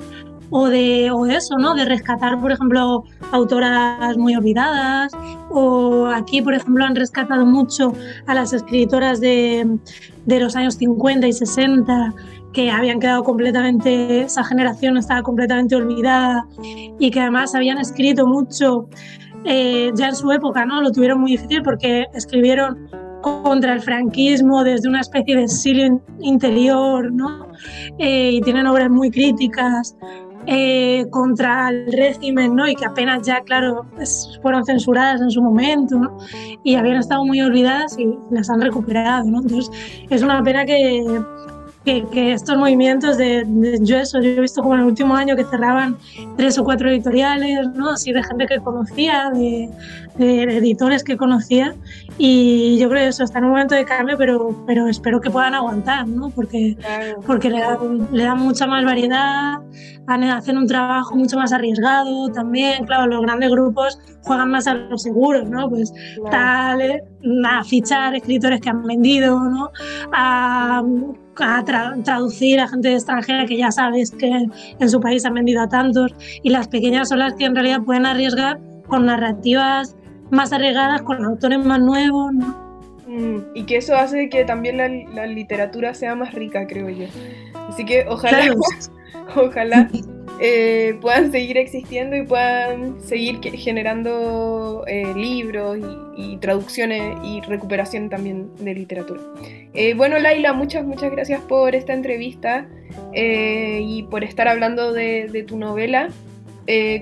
O 0.50 0.68
de, 0.68 1.10
o 1.10 1.26
eso, 1.26 1.56
¿no? 1.58 1.74
De 1.74 1.84
rescatar, 1.84 2.40
por 2.40 2.52
ejemplo, 2.52 3.04
autoras 3.32 4.16
muy 4.16 4.34
olvidadas. 4.34 5.12
O 5.50 6.06
aquí, 6.06 6.40
por 6.40 6.54
ejemplo, 6.54 6.84
han 6.84 6.94
rescatado 6.94 7.44
mucho 7.44 7.92
a 8.26 8.34
las 8.34 8.52
escritoras 8.52 9.20
de, 9.20 9.78
de 10.26 10.40
los 10.40 10.56
años 10.56 10.74
50 10.74 11.26
y 11.26 11.32
60 11.32 12.14
que 12.52 12.70
habían 12.70 12.98
quedado 12.98 13.22
completamente, 13.22 14.22
esa 14.22 14.44
generación 14.44 14.96
estaba 14.96 15.22
completamente 15.22 15.76
olvidada 15.76 16.46
y 16.98 17.10
que 17.10 17.20
además 17.20 17.54
habían 17.54 17.78
escrito 17.78 18.26
mucho 18.26 18.88
eh, 19.44 19.90
ya 19.94 20.08
en 20.08 20.16
su 20.16 20.30
época, 20.32 20.64
¿no? 20.64 20.82
Lo 20.82 20.90
tuvieron 20.90 21.20
muy 21.20 21.32
difícil 21.32 21.62
porque 21.62 22.06
escribieron 22.12 22.88
contra 23.22 23.74
el 23.74 23.80
franquismo 23.80 24.64
desde 24.64 24.88
una 24.88 25.00
especie 25.00 25.36
de 25.36 25.44
exilio 25.44 26.00
interior, 26.20 27.12
¿no? 27.12 27.46
Eh, 27.98 28.32
y 28.32 28.40
tienen 28.40 28.66
obras 28.66 28.90
muy 28.90 29.10
críticas 29.10 29.96
eh, 30.46 31.06
contra 31.10 31.68
el 31.68 31.92
régimen, 31.92 32.56
¿no? 32.56 32.66
Y 32.66 32.74
que 32.74 32.86
apenas 32.86 33.22
ya, 33.26 33.40
claro, 33.42 33.86
pues, 33.94 34.38
fueron 34.42 34.64
censuradas 34.64 35.20
en 35.20 35.30
su 35.30 35.42
momento, 35.42 35.96
¿no? 35.96 36.18
Y 36.64 36.74
habían 36.74 36.96
estado 36.96 37.24
muy 37.24 37.40
olvidadas 37.40 37.98
y 37.98 38.08
las 38.30 38.48
han 38.50 38.60
recuperado, 38.60 39.24
¿no? 39.30 39.40
Entonces, 39.42 39.70
es 40.08 40.22
una 40.22 40.42
pena 40.42 40.64
que 40.64 41.04
que, 41.84 42.32
estos 42.32 42.56
movimientos 42.58 43.16
de, 43.16 43.46
yo 43.80 43.96
eso, 43.98 44.20
yo 44.20 44.30
he 44.30 44.40
visto 44.40 44.62
como 44.62 44.74
en 44.74 44.80
el 44.80 44.86
último 44.86 45.14
año 45.14 45.36
que 45.36 45.44
cerraban 45.44 45.96
tres 46.36 46.58
o 46.58 46.64
cuatro 46.64 46.90
editoriales, 46.90 47.68
¿no? 47.74 47.90
Así 47.90 48.12
de 48.12 48.22
gente 48.22 48.46
que 48.46 48.58
conocía, 48.58 49.30
de, 49.30 49.70
editores 50.18 51.02
que 51.02 51.16
conocía 51.16 51.74
y 52.18 52.78
yo 52.78 52.90
creo 52.90 53.04
que 53.04 53.08
eso 53.08 53.24
está 53.24 53.38
en 53.38 53.46
un 53.46 53.52
momento 53.52 53.74
de 53.74 53.86
cambio, 53.86 54.18
pero, 54.18 54.64
pero 54.66 54.86
espero 54.86 55.20
que 55.20 55.30
puedan 55.30 55.54
aguantar, 55.54 56.06
¿no? 56.06 56.28
Porque, 56.30 56.76
porque 57.26 57.48
le, 57.48 57.60
dan, 57.60 58.08
le 58.12 58.24
dan 58.24 58.38
mucha 58.38 58.66
más 58.66 58.84
variedad, 58.84 59.60
hacen 60.06 60.58
un 60.58 60.66
trabajo 60.66 61.16
mucho 61.16 61.36
más 61.36 61.52
arriesgado 61.52 62.28
también, 62.30 62.84
claro, 62.84 63.06
los 63.06 63.22
grandes 63.22 63.50
grupos 63.50 63.98
juegan 64.22 64.50
más 64.50 64.66
a 64.66 64.74
los 64.74 65.02
seguros, 65.02 65.48
¿no? 65.48 65.70
Pues 65.70 65.92
tal, 66.30 67.02
a 67.46 67.64
fichar 67.64 68.14
escritores 68.14 68.60
que 68.60 68.68
han 68.68 68.82
vendido, 68.82 69.38
¿no? 69.38 69.70
A 70.12 70.82
a 71.38 71.64
traducir 72.04 72.60
a 72.60 72.68
gente 72.68 72.92
extranjera 72.92 73.46
que 73.46 73.56
ya 73.56 73.70
sabes 73.70 74.10
que 74.10 74.46
en 74.78 74.90
su 74.90 75.00
país 75.00 75.24
han 75.24 75.34
vendido 75.34 75.62
a 75.62 75.68
tantos 75.68 76.14
y 76.42 76.50
las 76.50 76.68
pequeñas 76.68 77.08
son 77.08 77.20
las 77.20 77.34
que 77.34 77.44
en 77.44 77.54
realidad 77.54 77.82
pueden 77.82 78.06
arriesgar 78.06 78.58
con 78.88 79.06
narrativas 79.06 79.96
más 80.30 80.52
arriesgadas, 80.52 81.02
con 81.02 81.24
autores 81.24 81.64
más 81.64 81.80
nuevos. 81.80 82.32
Mm, 83.06 83.38
y 83.54 83.64
que 83.64 83.78
eso 83.78 83.96
hace 83.96 84.28
que 84.28 84.44
también 84.44 84.76
la, 84.76 85.26
literatura 85.26 85.94
sea 85.94 86.14
más 86.14 86.32
rica, 86.34 86.66
creo 86.66 86.88
yo. 86.88 87.06
Así 87.68 87.84
que 87.84 88.04
ojalá, 88.08 88.54
ojalá 89.36 89.88
eh, 90.38 90.96
puedan 91.00 91.30
seguir 91.30 91.58
existiendo 91.58 92.16
y 92.16 92.22
puedan 92.22 93.00
seguir 93.00 93.40
generando 93.42 94.84
eh, 94.86 95.12
libros 95.14 95.78
y, 96.16 96.36
traducciones 96.38 97.18
y 97.22 97.40
recuperación 97.42 98.08
también 98.08 98.50
de 98.58 98.74
literatura. 98.74 99.20
Eh, 99.74 99.94
bueno, 99.94 100.18
Laila, 100.18 100.52
muchas, 100.52 100.86
muchas 100.86 101.10
gracias 101.10 101.40
por 101.42 101.74
esta 101.74 101.92
entrevista 101.92 102.66
y 103.14 104.02
por 104.04 104.24
estar 104.24 104.48
hablando 104.48 104.92
de, 104.92 105.44
tu 105.46 105.58
novela. 105.58 106.08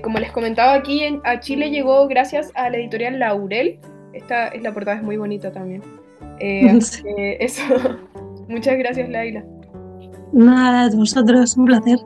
como 0.03 0.19
les 0.19 0.31
comentaba, 0.31 0.73
aquí 0.73 1.03
en, 1.03 1.21
a 1.23 1.39
Chile 1.39 1.69
llegó 1.69 2.07
gracias 2.07 2.51
a 2.55 2.69
la 2.69 2.77
editorial 2.77 3.19
Laurel. 3.19 3.79
Esta 4.13 4.47
es 4.49 4.61
la 4.63 4.73
portada, 4.73 4.97
es 4.97 5.03
muy 5.03 5.17
bonita 5.17 5.51
también. 5.51 5.81
eso, 6.39 7.63
muchas 8.49 8.77
gracias, 8.77 9.09
Laila. 9.09 9.43
Nada, 10.33 10.93
vosotros, 10.95 11.55
un 11.57 11.65
placer. 11.65 11.99